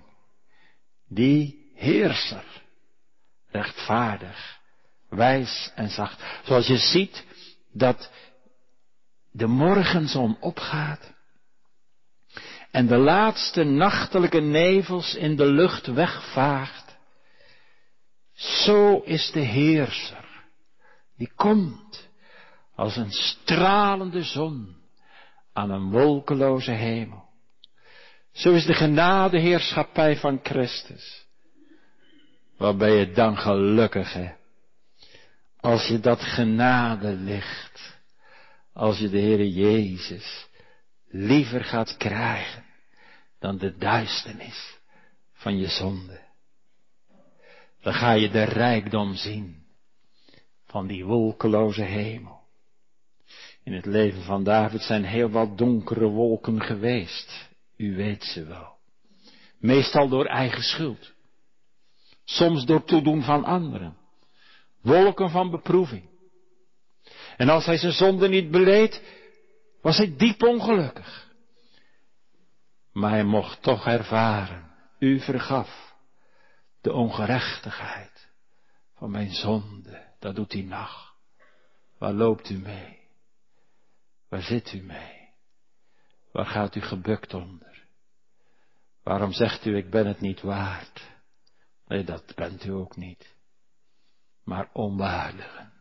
Die 1.08 1.70
heerser. 1.74 2.44
Rechtvaardig. 3.52 4.58
Wijs 5.08 5.72
en 5.74 5.90
zacht. 5.90 6.22
Zoals 6.44 6.66
je 6.66 6.76
ziet 6.76 7.24
dat 7.72 8.10
de 9.30 9.46
morgenzon 9.46 10.36
opgaat. 10.40 11.14
En 12.70 12.86
de 12.86 12.96
laatste 12.96 13.64
nachtelijke 13.64 14.40
nevels 14.40 15.14
in 15.14 15.36
de 15.36 15.46
lucht 15.46 15.86
wegvaagt. 15.86 16.96
Zo 18.32 18.98
is 18.98 19.30
de 19.30 19.40
heerser. 19.40 20.24
Die 21.16 21.32
komt 21.34 22.08
als 22.74 22.96
een 22.96 23.10
stralende 23.10 24.22
zon 24.22 24.76
aan 25.52 25.70
een 25.70 25.90
wolkeloze 25.90 26.72
hemel. 26.72 27.25
Zo 28.36 28.52
is 28.52 28.64
de 28.64 28.74
genadeheerschappij 28.74 30.16
van 30.16 30.40
Christus. 30.42 31.26
Waar 32.56 32.76
ben 32.76 32.92
je 32.92 33.10
dan 33.10 33.36
gelukkig, 33.38 34.12
hè? 34.12 34.32
Als 35.60 35.86
je 35.86 36.00
dat 36.00 36.20
genade 36.20 37.12
ligt, 37.12 37.98
als 38.72 38.98
je 38.98 39.08
de 39.08 39.20
Heere 39.20 39.52
Jezus 39.52 40.46
liever 41.08 41.64
gaat 41.64 41.96
krijgen 41.96 42.64
dan 43.38 43.58
de 43.58 43.76
duisternis 43.76 44.78
van 45.32 45.58
je 45.58 45.68
zonde. 45.68 46.20
Dan 47.80 47.94
ga 47.94 48.12
je 48.12 48.30
de 48.30 48.44
rijkdom 48.44 49.14
zien 49.14 49.64
van 50.66 50.86
die 50.86 51.04
wolkeloze 51.04 51.82
hemel. 51.82 52.40
In 53.62 53.72
het 53.72 53.86
leven 53.86 54.22
van 54.22 54.44
David 54.44 54.82
zijn 54.82 55.04
heel 55.04 55.30
wat 55.30 55.58
donkere 55.58 56.06
wolken 56.06 56.62
geweest. 56.62 57.45
U 57.76 57.96
weet 57.96 58.24
ze 58.24 58.44
wel. 58.44 58.76
Meestal 59.58 60.08
door 60.08 60.26
eigen 60.26 60.62
schuld. 60.62 61.12
Soms 62.24 62.64
door 62.64 62.84
toedoen 62.84 63.22
van 63.22 63.44
anderen. 63.44 63.96
Wolken 64.82 65.30
van 65.30 65.50
beproeving. 65.50 66.08
En 67.36 67.48
als 67.48 67.66
hij 67.66 67.76
zijn 67.76 67.92
zonde 67.92 68.28
niet 68.28 68.50
beleed, 68.50 69.02
was 69.82 69.96
hij 69.96 70.16
diep 70.16 70.42
ongelukkig. 70.42 71.34
Maar 72.92 73.10
hij 73.10 73.24
mocht 73.24 73.62
toch 73.62 73.86
ervaren, 73.86 74.70
u 74.98 75.20
vergaf 75.20 75.94
de 76.80 76.92
ongerechtigheid 76.92 78.28
van 78.94 79.10
mijn 79.10 79.30
zonde. 79.30 80.14
Dat 80.18 80.34
doet 80.34 80.50
die 80.50 80.64
nacht. 80.64 81.14
Waar 81.98 82.12
loopt 82.12 82.50
u 82.50 82.58
mee? 82.58 82.98
Waar 84.28 84.42
zit 84.42 84.72
u 84.72 84.82
mee? 84.82 85.15
Waar 86.36 86.46
gaat 86.46 86.74
u 86.74 86.80
gebukt 86.80 87.34
onder? 87.34 87.84
Waarom 89.02 89.32
zegt 89.32 89.64
u, 89.64 89.76
ik 89.76 89.90
ben 89.90 90.06
het 90.06 90.20
niet 90.20 90.40
waard? 90.40 91.10
Nee, 91.86 92.04
dat 92.04 92.34
bent 92.34 92.64
u 92.64 92.70
ook 92.70 92.96
niet. 92.96 93.34
Maar 94.44 94.68
onwaardigen 94.72 95.72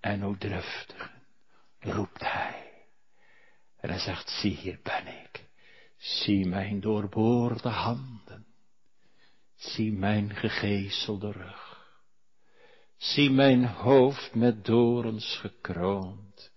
en 0.00 0.22
oudruftigen 0.22 1.22
roept 1.78 2.20
hij. 2.20 2.72
En 3.76 3.90
hij 3.90 3.98
zegt, 3.98 4.28
zie 4.28 4.56
hier 4.56 4.78
ben 4.82 5.06
ik. 5.06 5.44
Zie 5.96 6.46
mijn 6.46 6.80
doorboorde 6.80 7.68
handen. 7.68 8.46
Zie 9.54 9.92
mijn 9.92 10.34
gegezelde 10.34 11.32
rug. 11.32 11.90
Zie 12.96 13.30
mijn 13.30 13.66
hoofd 13.66 14.34
met 14.34 14.64
dorens 14.64 15.38
gekroond. 15.40 16.52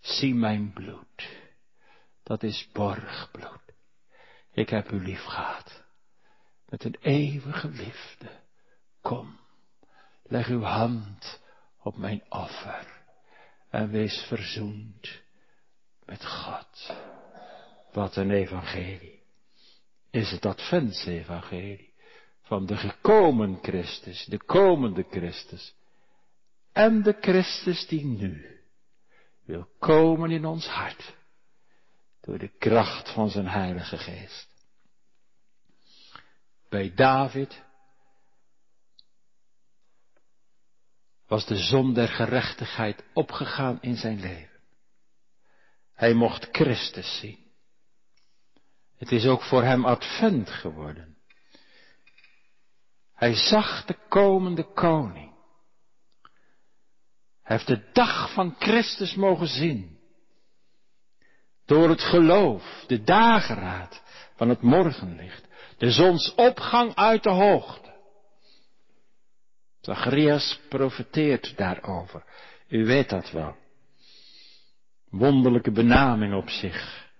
Zie 0.00 0.34
mijn 0.34 0.72
bloed. 0.72 1.41
Dat 2.32 2.42
is 2.42 2.68
borgbloed. 2.72 3.60
Ik 4.52 4.68
heb 4.68 4.90
u 4.92 5.02
lief 5.02 5.24
gehad. 5.24 5.82
Met 6.68 6.84
een 6.84 6.96
eeuwige 7.00 7.68
liefde. 7.68 8.30
Kom, 9.00 9.38
leg 10.22 10.48
uw 10.48 10.62
hand 10.62 11.40
op 11.82 11.96
mijn 11.96 12.22
offer. 12.28 13.02
En 13.70 13.90
wees 13.90 14.24
verzoend 14.28 15.22
met 16.04 16.26
God. 16.26 16.96
Wat 17.92 18.16
een 18.16 18.30
evangelie. 18.30 19.22
Is 20.10 20.30
het 20.30 20.46
adventsevangelie 20.46 21.94
van 22.42 22.66
de 22.66 22.76
gekomen 22.76 23.58
Christus, 23.62 24.24
de 24.24 24.44
komende 24.44 25.06
Christus 25.10 25.74
en 26.72 27.02
de 27.02 27.16
Christus 27.20 27.86
die 27.86 28.04
nu 28.04 28.60
wil 29.44 29.68
komen 29.78 30.30
in 30.30 30.44
ons 30.44 30.66
hart 30.66 31.20
door 32.22 32.38
de 32.38 32.58
kracht 32.58 33.12
van 33.12 33.30
zijn 33.30 33.48
Heilige 33.48 33.98
Geest. 33.98 34.48
Bij 36.68 36.94
David 36.94 37.62
was 41.26 41.46
de 41.46 41.56
zon 41.56 41.94
der 41.94 42.08
gerechtigheid 42.08 43.04
opgegaan 43.12 43.78
in 43.80 43.96
zijn 43.96 44.20
leven. 44.20 44.60
Hij 45.94 46.14
mocht 46.14 46.48
Christus 46.52 47.18
zien. 47.18 47.50
Het 48.96 49.12
is 49.12 49.26
ook 49.26 49.42
voor 49.42 49.62
hem 49.62 49.84
advent 49.84 50.50
geworden. 50.50 51.16
Hij 53.14 53.34
zag 53.34 53.84
de 53.84 53.98
komende 54.08 54.72
koning. 54.72 55.34
Hij 57.42 57.56
heeft 57.56 57.66
de 57.66 57.90
dag 57.92 58.32
van 58.32 58.54
Christus 58.58 59.14
mogen 59.14 59.46
zien. 59.46 59.91
Door 61.66 61.88
het 61.88 62.02
geloof, 62.02 62.84
de 62.86 63.02
dageraad 63.02 64.02
van 64.36 64.48
het 64.48 64.62
morgenlicht, 64.62 65.48
de 65.78 65.90
zonsopgang 65.90 66.94
uit 66.94 67.22
de 67.22 67.30
hoogte. 67.30 67.90
Zacharias 69.80 70.60
profeteert 70.68 71.56
daarover. 71.56 72.24
U 72.68 72.84
weet 72.84 73.08
dat 73.08 73.30
wel 73.30 73.56
wonderlijke 75.12 75.70
benaming 75.70 76.34
op 76.34 76.48
zich. 76.48 77.10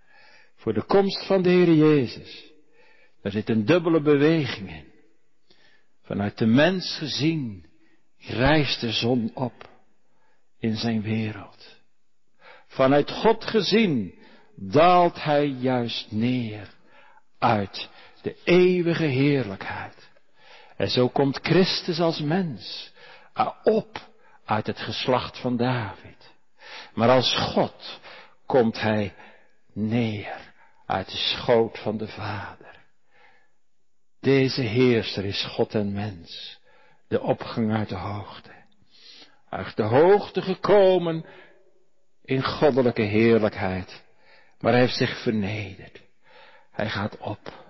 Voor 0.56 0.74
de 0.74 0.84
komst 0.84 1.26
van 1.26 1.42
de 1.42 1.48
Heer 1.48 1.72
Jezus. 1.72 2.52
Daar 3.22 3.32
zit 3.32 3.48
een 3.48 3.64
dubbele 3.64 4.02
beweging 4.02 4.70
in. 4.70 4.92
Vanuit 6.02 6.38
de 6.38 6.46
mens 6.46 6.96
gezien 6.98 7.66
rijst 8.18 8.80
de 8.80 8.92
zon 8.92 9.30
op 9.34 9.70
in 10.58 10.76
zijn 10.76 11.02
wereld. 11.02 11.76
Vanuit 12.66 13.10
God 13.10 13.44
gezien 13.44 14.14
daalt 14.70 15.22
hij 15.22 15.46
juist 15.46 16.10
neer 16.10 16.68
uit 17.38 17.88
de 18.22 18.36
eeuwige 18.44 19.04
heerlijkheid. 19.04 20.10
En 20.76 20.88
zo 20.88 21.08
komt 21.08 21.38
Christus 21.42 22.00
als 22.00 22.20
mens 22.20 22.92
op 23.62 24.10
uit 24.44 24.66
het 24.66 24.78
geslacht 24.78 25.38
van 25.38 25.56
David. 25.56 26.32
Maar 26.94 27.08
als 27.08 27.34
God 27.34 28.00
komt 28.46 28.80
hij 28.80 29.14
neer 29.72 30.52
uit 30.86 31.10
de 31.10 31.16
schoot 31.16 31.78
van 31.78 31.96
de 31.96 32.08
Vader. 32.08 32.80
Deze 34.20 34.62
heerser 34.62 35.24
is 35.24 35.44
God 35.44 35.74
en 35.74 35.92
mens, 35.92 36.60
de 37.08 37.20
opgang 37.20 37.76
uit 37.76 37.88
de 37.88 37.94
hoogte. 37.94 38.50
Uit 39.48 39.76
de 39.76 39.82
hoogte 39.82 40.42
gekomen 40.42 41.24
in 42.24 42.42
goddelijke 42.42 43.02
heerlijkheid, 43.02 44.02
maar 44.62 44.72
hij 44.72 44.80
heeft 44.80 44.96
zich 44.96 45.22
vernederd. 45.22 46.00
Hij 46.70 46.88
gaat 46.88 47.18
op 47.18 47.60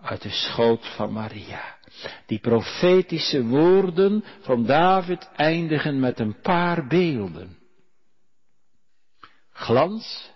uit 0.00 0.22
de 0.22 0.30
schoot 0.30 0.86
van 0.96 1.12
Maria. 1.12 1.76
Die 2.26 2.38
profetische 2.38 3.44
woorden 3.44 4.24
van 4.40 4.66
David 4.66 5.28
eindigen 5.36 6.00
met 6.00 6.18
een 6.18 6.40
paar 6.40 6.86
beelden 6.86 7.62
glans, 9.54 10.30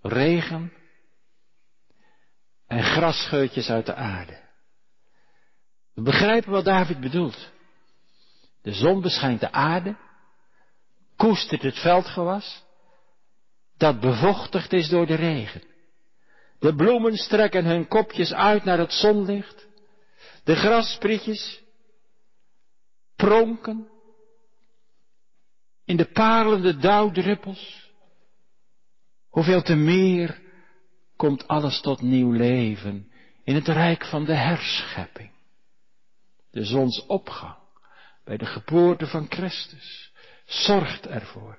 regen 0.00 0.72
en 2.66 2.82
grasscheutjes 2.82 3.70
uit 3.70 3.86
de 3.86 3.94
aarde. 3.94 4.44
We 5.94 6.02
begrijpen 6.02 6.50
wat 6.50 6.64
David 6.64 7.00
bedoelt. 7.00 7.52
De 8.62 8.72
zon 8.72 9.00
beschijnt 9.00 9.40
de 9.40 9.52
aarde, 9.52 9.96
koestert 11.16 11.62
het 11.62 11.78
veldgewas, 11.78 12.64
dat 13.76 14.00
bevochtigd 14.00 14.72
is 14.72 14.88
door 14.88 15.06
de 15.06 15.14
regen. 15.14 15.62
De 16.58 16.74
bloemen 16.74 17.16
strekken 17.16 17.64
hun 17.64 17.88
kopjes 17.88 18.32
uit 18.32 18.64
naar 18.64 18.78
het 18.78 18.92
zonlicht. 18.92 19.68
De 20.44 20.54
grassprietjes 20.54 21.62
pronken 23.16 23.88
in 25.84 25.96
de 25.96 26.04
parelende 26.04 26.76
dauwdruppels. 26.76 27.90
Hoeveel 29.28 29.62
te 29.62 29.74
meer 29.74 30.40
komt 31.16 31.48
alles 31.48 31.80
tot 31.80 32.00
nieuw 32.00 32.32
leven 32.32 33.10
in 33.44 33.54
het 33.54 33.68
rijk 33.68 34.04
van 34.04 34.24
de 34.24 34.34
herschepping. 34.34 35.34
de 36.50 36.64
zonsopgang, 36.64 37.56
bij 38.24 38.36
de 38.36 38.46
geboorte 38.46 39.06
van 39.06 39.26
Christus, 39.28 40.12
zorgt 40.44 41.06
ervoor 41.06 41.58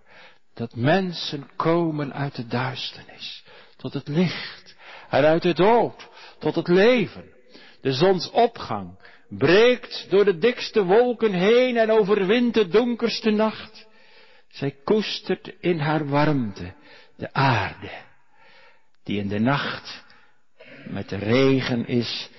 dat 0.58 0.76
mensen 0.76 1.50
komen 1.56 2.14
uit 2.14 2.36
de 2.36 2.48
duisternis 2.48 3.44
tot 3.76 3.94
het 3.94 4.08
licht 4.08 4.76
en 5.10 5.26
uit 5.26 5.42
de 5.42 5.54
dood 5.54 6.10
tot 6.40 6.56
het 6.56 6.68
leven. 6.68 7.24
De 7.82 7.94
zonsopgang 7.94 9.00
breekt 9.30 10.06
door 10.10 10.26
de 10.26 10.38
dikste 10.38 10.84
wolken 10.84 11.34
heen 11.34 11.78
en 11.78 11.92
overwint 11.92 12.54
de 12.54 12.68
donkerste 12.68 13.30
nacht. 13.30 13.88
Zij 14.48 14.76
koestert 14.84 15.54
in 15.60 15.80
haar 15.80 16.08
warmte 16.08 16.74
de 17.16 17.34
aarde, 17.34 17.92
die 19.04 19.20
in 19.20 19.28
de 19.28 19.40
nacht 19.40 20.04
met 20.88 21.10
de 21.10 21.18
regen 21.18 21.88
is 21.88 22.30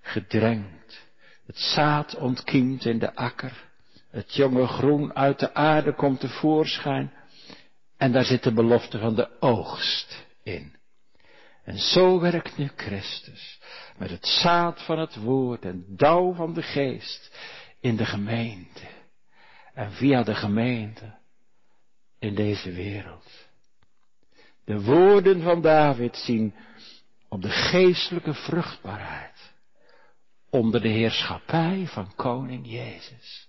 gedrenkt. 0.00 1.06
Het 1.46 1.58
zaad 1.58 2.16
ontkiemt 2.16 2.84
in 2.84 2.98
de 2.98 3.14
akker, 3.14 3.64
het 4.10 4.34
jonge 4.34 4.66
groen 4.66 5.14
uit 5.14 5.38
de 5.38 5.54
aarde 5.54 5.94
komt 5.94 6.20
tevoorschijn 6.20 7.12
en 7.98 8.12
daar 8.12 8.24
zit 8.24 8.42
de 8.42 8.52
belofte 8.52 8.98
van 8.98 9.14
de 9.14 9.40
oogst 9.40 10.26
in. 10.42 10.76
En 11.64 11.78
zo 11.78 12.20
werkt 12.20 12.56
nu 12.56 12.70
Christus 12.76 13.60
met 13.96 14.10
het 14.10 14.26
zaad 14.26 14.82
van 14.82 14.98
het 14.98 15.16
woord 15.16 15.64
en 15.64 15.84
dauw 15.88 16.34
van 16.34 16.54
de 16.54 16.62
geest 16.62 17.38
in 17.80 17.96
de 17.96 18.04
gemeente. 18.04 18.86
En 19.74 19.92
via 19.92 20.22
de 20.22 20.34
gemeente 20.34 21.18
in 22.18 22.34
deze 22.34 22.72
wereld. 22.72 23.48
De 24.64 24.80
woorden 24.80 25.42
van 25.42 25.62
David 25.62 26.16
zien 26.16 26.54
op 27.28 27.42
de 27.42 27.50
geestelijke 27.50 28.34
vruchtbaarheid 28.34 29.52
onder 30.50 30.80
de 30.80 30.88
heerschappij 30.88 31.86
van 31.86 32.14
koning 32.14 32.70
Jezus. 32.70 33.48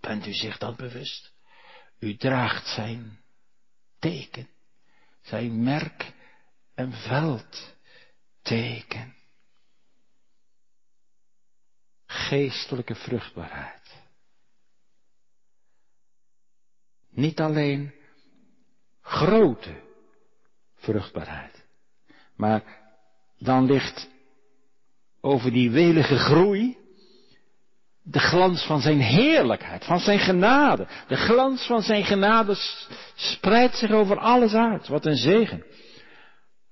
Bent 0.00 0.26
u 0.26 0.32
zich 0.32 0.58
dat 0.58 0.76
bewust? 0.76 1.32
U 1.98 2.16
draagt 2.16 2.66
zijn 2.66 3.21
teken, 4.02 4.48
zijn 5.20 5.62
merk 5.62 6.12
en 6.74 6.92
veldteken. 6.92 7.74
Geestelijke 12.06 12.94
vruchtbaarheid. 12.94 14.00
Niet 17.10 17.40
alleen 17.40 17.94
grote 19.00 19.82
vruchtbaarheid, 20.74 21.64
maar 22.36 22.80
dan 23.38 23.64
ligt 23.64 24.08
over 25.20 25.52
die 25.52 25.70
welige 25.70 26.16
groei 26.16 26.81
de 28.02 28.18
glans 28.18 28.66
van 28.66 28.80
zijn 28.80 29.00
heerlijkheid, 29.00 29.84
van 29.84 30.00
zijn 30.00 30.18
genade. 30.18 30.86
De 31.08 31.16
glans 31.16 31.66
van 31.66 31.82
zijn 31.82 32.04
genade 32.04 32.56
spreidt 33.14 33.76
zich 33.76 33.90
over 33.90 34.18
alles 34.18 34.54
uit. 34.54 34.88
Wat 34.88 35.06
een 35.06 35.16
zegen. 35.16 35.64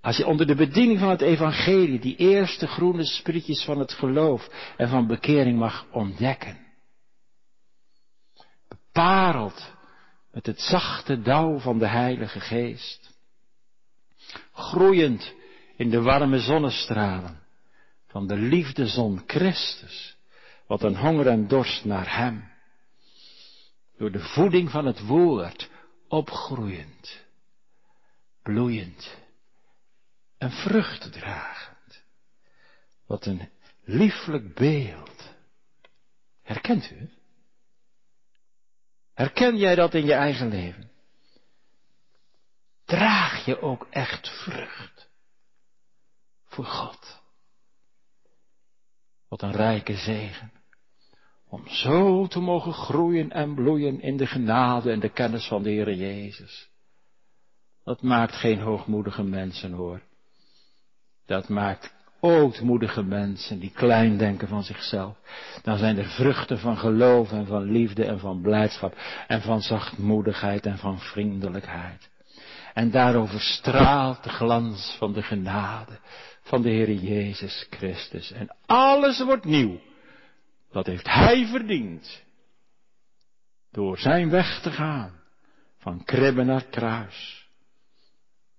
Als 0.01 0.17
je 0.17 0.27
onder 0.27 0.47
de 0.47 0.55
bediening 0.55 0.99
van 0.99 1.11
het 1.11 1.21
evangelie 1.21 2.01
die 2.01 2.17
eerste 2.17 2.67
groene 2.67 3.05
sprietjes 3.05 3.65
van 3.65 3.79
het 3.79 3.93
geloof 3.93 4.49
en 4.77 4.89
van 4.89 5.07
bekering 5.07 5.59
mag 5.59 5.87
ontdekken. 5.93 6.59
Bepareld 8.69 9.73
met 10.33 10.47
het 10.47 10.61
zachte 10.61 11.21
dauw 11.23 11.59
van 11.59 11.79
de 11.79 11.87
Heilige 11.87 12.41
Geest. 12.41 13.19
Groeiend 14.53 15.35
in 15.77 15.91
de 15.91 16.03
warme 16.03 16.39
zonnestralen 16.39 17.41
van 18.07 18.27
de 18.27 18.37
liefdezon 18.37 19.23
Christus. 19.27 20.19
Wat 20.71 20.83
een 20.83 20.97
honger 20.97 21.27
en 21.27 21.49
dorst 21.49 21.85
naar 21.85 22.17
Hem. 22.17 22.53
Door 23.97 24.11
de 24.11 24.21
voeding 24.21 24.71
van 24.71 24.87
het 24.87 25.07
woord 25.07 25.71
opgroeiend, 26.09 27.25
bloeiend 28.43 29.17
en 30.39 30.51
vruchtdragend. 30.51 32.05
Wat 33.07 33.27
een 33.27 33.51
lieflijk 33.85 34.55
beeld. 34.55 35.35
Herkent 36.43 36.91
u 36.91 36.99
het? 36.99 37.19
Herken 39.15 39.57
jij 39.57 39.75
dat 39.75 39.95
in 39.95 40.05
je 40.05 40.15
eigen 40.15 40.49
leven? 40.49 40.91
Draag 42.85 43.45
je 43.45 43.61
ook 43.61 43.87
echt 43.91 44.29
vrucht 44.29 45.09
voor 46.45 46.67
God? 46.67 47.21
Wat 49.29 49.43
een 49.43 49.53
rijke 49.53 49.97
zegen. 49.97 50.59
Om 51.51 51.69
zo 51.69 52.27
te 52.27 52.41
mogen 52.41 52.73
groeien 52.73 53.31
en 53.31 53.55
bloeien 53.55 54.01
in 54.01 54.17
de 54.17 54.27
genade 54.27 54.91
en 54.91 55.01
de 55.01 55.09
kennis 55.09 55.47
van 55.47 55.63
de 55.63 55.71
Heer 55.71 55.95
Jezus. 55.95 56.69
Dat 57.85 58.03
maakt 58.03 58.35
geen 58.35 58.61
hoogmoedige 58.61 59.23
mensen 59.23 59.73
hoor. 59.73 60.01
Dat 61.27 61.49
maakt 61.49 61.95
ootmoedige 62.21 63.03
mensen 63.03 63.59
die 63.59 63.71
klein 63.71 64.17
denken 64.17 64.49
van 64.49 64.63
zichzelf. 64.63 65.17
Dan 65.63 65.79
zijn 65.79 65.99
er 65.99 66.09
vruchten 66.09 66.59
van 66.59 66.79
geloof 66.79 67.33
en 67.33 67.47
van 67.47 67.63
liefde 67.63 68.05
en 68.05 68.19
van 68.19 68.41
blijdschap 68.41 68.95
en 69.27 69.43
van 69.43 69.61
zachtmoedigheid 69.61 70.67
en 70.67 70.79
van 70.79 70.99
vriendelijkheid. 70.99 72.11
En 72.75 72.91
daarover 72.91 73.41
straalt 73.41 74.23
de 74.25 74.31
glans 74.31 74.97
van 74.99 75.13
de 75.13 75.23
genade 75.23 75.99
van 76.43 76.63
de 76.63 76.71
Heer 76.71 76.93
Jezus 76.93 77.67
Christus. 77.71 78.33
En 78.33 78.57
alles 78.67 79.25
wordt 79.25 79.45
nieuw. 79.45 79.79
Dat 80.71 80.87
heeft 80.87 81.07
Hij 81.07 81.47
verdiend. 81.47 82.23
Door 83.71 83.99
zijn 83.99 84.31
weg 84.31 84.61
te 84.63 84.71
gaan. 84.71 85.21
Van 85.79 86.05
kribben 86.05 86.47
naar 86.47 86.65
kruis. 86.65 87.49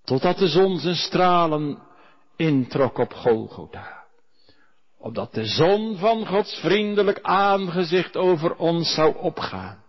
Totdat 0.04 0.38
de 0.38 0.48
zon 0.48 0.80
zijn 0.80 0.96
stralen 0.96 1.84
introk 2.36 2.98
op 2.98 3.14
Golgotha. 3.14 4.06
Opdat 4.98 5.34
de 5.34 5.46
zon 5.46 5.98
van 5.98 6.28
Gods 6.28 6.60
vriendelijk 6.60 7.22
aangezicht 7.22 8.16
over 8.16 8.56
ons 8.56 8.94
zou 8.94 9.16
opgaan. 9.16 9.84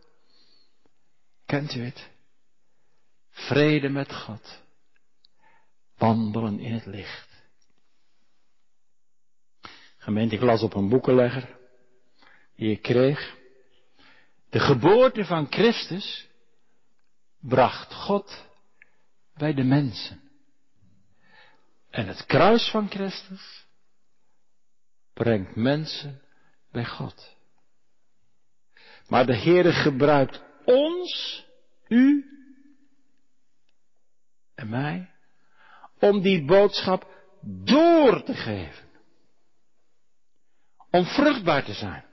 Kent 1.46 1.74
u 1.74 1.84
het? 1.84 2.10
Vrede 3.30 3.88
met 3.88 4.14
God. 4.14 4.62
Wandelen 5.96 6.58
in 6.58 6.72
het 6.72 6.86
licht. 6.86 7.28
Gemeente, 9.98 10.34
ik 10.34 10.42
las 10.42 10.62
op 10.62 10.74
een 10.74 10.88
boekenlegger 10.88 11.60
ik 12.70 12.82
kreeg. 12.82 13.36
De 14.50 14.60
geboorte 14.60 15.24
van 15.24 15.46
Christus 15.50 16.28
bracht 17.40 17.94
God 17.94 18.46
bij 19.34 19.54
de 19.54 19.64
mensen. 19.64 20.20
En 21.90 22.06
het 22.06 22.26
kruis 22.26 22.70
van 22.70 22.88
Christus 22.88 23.66
brengt 25.12 25.56
mensen 25.56 26.22
bij 26.70 26.84
God. 26.84 27.36
Maar 29.06 29.26
de 29.26 29.36
Heere 29.36 29.72
gebruikt 29.72 30.42
ons, 30.64 31.44
u 31.88 32.26
en 34.54 34.68
mij, 34.68 35.10
om 35.98 36.20
die 36.20 36.44
boodschap 36.44 37.10
door 37.42 38.22
te 38.22 38.34
geven. 38.34 38.88
Om 40.90 41.04
vruchtbaar 41.04 41.64
te 41.64 41.72
zijn. 41.72 42.04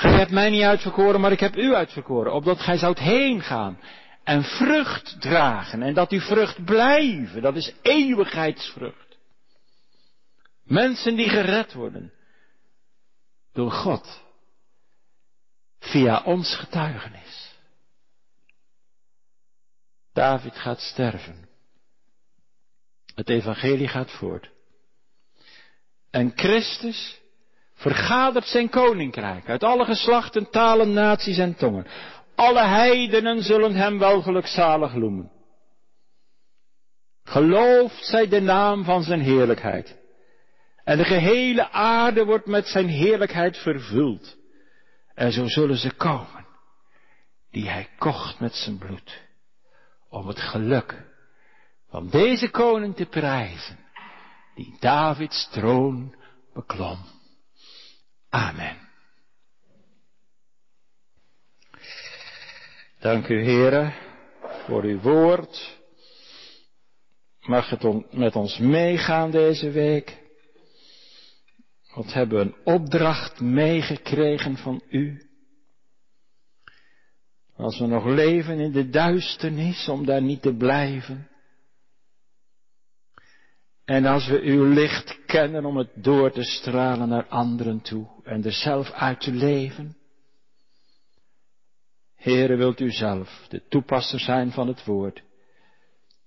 Gij 0.00 0.12
hebt 0.12 0.30
mij 0.30 0.50
niet 0.50 0.62
uitverkoren, 0.62 1.20
maar 1.20 1.32
ik 1.32 1.40
heb 1.40 1.56
u 1.56 1.74
uitverkoren, 1.74 2.32
opdat 2.32 2.60
gij 2.60 2.78
zoudt 2.78 2.98
heen 2.98 3.42
gaan 3.42 3.80
en 4.24 4.42
vrucht 4.42 5.20
dragen 5.20 5.82
en 5.82 5.94
dat 5.94 6.10
die 6.10 6.20
vrucht 6.20 6.64
blijven. 6.64 7.42
Dat 7.42 7.56
is 7.56 7.72
eeuwigheidsvrucht. 7.82 9.18
Mensen 10.62 11.16
die 11.16 11.28
gered 11.28 11.72
worden 11.72 12.12
door 13.52 13.70
God 13.70 14.22
via 15.78 16.22
ons 16.22 16.56
getuigenis. 16.56 17.54
David 20.12 20.56
gaat 20.56 20.80
sterven. 20.80 21.48
Het 23.14 23.28
evangelie 23.28 23.88
gaat 23.88 24.10
voort. 24.10 24.50
En 26.10 26.32
Christus 26.34 27.19
vergadert 27.80 28.46
zijn 28.46 28.68
koninkrijk 28.68 29.48
uit 29.48 29.62
alle 29.62 29.84
geslachten, 29.84 30.50
talen, 30.50 30.92
naties 30.92 31.38
en 31.38 31.54
tongen. 31.54 31.86
Alle 32.34 32.64
heidenen 32.66 33.42
zullen 33.42 33.74
hem 33.74 33.98
wel 33.98 34.22
gelukzalig 34.22 34.94
noemen. 34.94 35.30
Gelooft 37.24 38.04
zij 38.04 38.28
de 38.28 38.40
naam 38.40 38.84
van 38.84 39.02
zijn 39.02 39.20
heerlijkheid. 39.20 39.98
En 40.84 40.96
de 40.96 41.04
gehele 41.04 41.70
aarde 41.70 42.24
wordt 42.24 42.46
met 42.46 42.66
zijn 42.66 42.88
heerlijkheid 42.88 43.56
vervuld. 43.56 44.36
En 45.14 45.32
zo 45.32 45.46
zullen 45.46 45.76
ze 45.76 45.94
komen, 45.94 46.46
die 47.50 47.68
hij 47.68 47.88
kocht 47.98 48.40
met 48.40 48.54
zijn 48.54 48.78
bloed, 48.78 49.22
om 50.08 50.26
het 50.26 50.40
geluk 50.40 51.06
van 51.88 52.08
deze 52.08 52.50
koning 52.50 52.96
te 52.96 53.06
prijzen, 53.06 53.78
die 54.54 54.76
Davids 54.80 55.48
troon 55.50 56.14
beklom. 56.52 56.98
Amen. 58.30 58.76
Dank 63.00 63.28
u, 63.28 63.42
heren, 63.42 63.94
voor 64.66 64.82
uw 64.82 65.00
woord. 65.00 65.78
Mag 67.40 67.70
het 67.70 68.12
met 68.12 68.36
ons 68.36 68.58
meegaan 68.58 69.30
deze 69.30 69.70
week? 69.70 70.18
Wat 71.94 72.12
hebben 72.12 72.38
we 72.38 72.44
een 72.44 72.74
opdracht 72.74 73.40
meegekregen 73.40 74.56
van 74.56 74.82
u? 74.88 75.22
Als 77.56 77.78
we 77.78 77.86
nog 77.86 78.04
leven 78.04 78.58
in 78.58 78.72
de 78.72 78.88
duisternis, 78.88 79.88
om 79.88 80.06
daar 80.06 80.22
niet 80.22 80.42
te 80.42 80.54
blijven. 80.54 81.28
En 83.84 84.04
als 84.04 84.28
we 84.28 84.40
uw 84.40 84.64
licht 84.64 85.19
kennen 85.30 85.64
om 85.64 85.76
het 85.76 85.90
door 85.94 86.30
te 86.30 86.42
stralen 86.42 87.08
naar 87.08 87.26
anderen 87.26 87.80
toe 87.80 88.06
en 88.24 88.44
er 88.44 88.52
zelf 88.52 88.90
uit 88.90 89.20
te 89.20 89.32
leven. 89.32 89.96
Heere, 92.16 92.56
wilt 92.56 92.80
u 92.80 92.90
zelf 92.90 93.46
de 93.48 93.62
toepasser 93.68 94.20
zijn 94.20 94.52
van 94.52 94.68
het 94.68 94.84
woord 94.84 95.22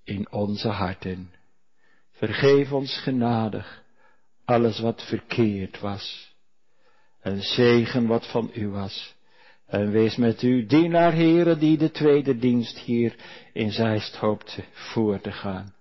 in 0.04 0.32
onze 0.32 0.68
harten. 0.68 1.32
Vergeef 2.12 2.72
ons 2.72 2.98
genadig 2.98 3.84
alles 4.46 4.80
wat 4.80 5.04
verkeerd 5.04 5.80
was. 5.80 6.36
En 7.22 7.42
zegen 7.42 8.08
wat 8.08 8.32
van 8.32 8.52
u 8.54 8.68
was. 8.68 9.16
En 9.66 9.92
wees 9.92 10.16
met 10.16 10.42
u 10.42 10.66
dienaar, 10.66 11.14
Heere, 11.14 11.58
die 11.58 11.78
de 11.78 11.92
tweede 11.92 12.38
dienst 12.38 12.78
hier 12.78 13.16
in 13.54 13.72
Zeist 13.72 14.16
hoopt 14.16 14.60
voor 14.72 15.22
te 15.22 15.32
gaan. 15.32 15.74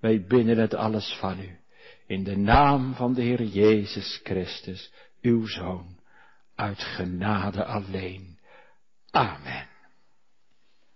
Wij 0.00 0.24
binnen 0.24 0.58
het 0.58 0.74
alles 0.74 1.16
van 1.20 1.40
u. 1.40 1.57
In 2.08 2.24
de 2.24 2.36
naam 2.36 2.94
van 2.94 3.14
de 3.14 3.22
Heer 3.22 3.42
Jezus 3.42 4.20
Christus, 4.22 4.92
uw 5.20 5.46
Zoon, 5.46 6.00
uit 6.54 6.82
genade 6.82 7.64
alleen. 7.64 8.38
Amen. 9.10 9.68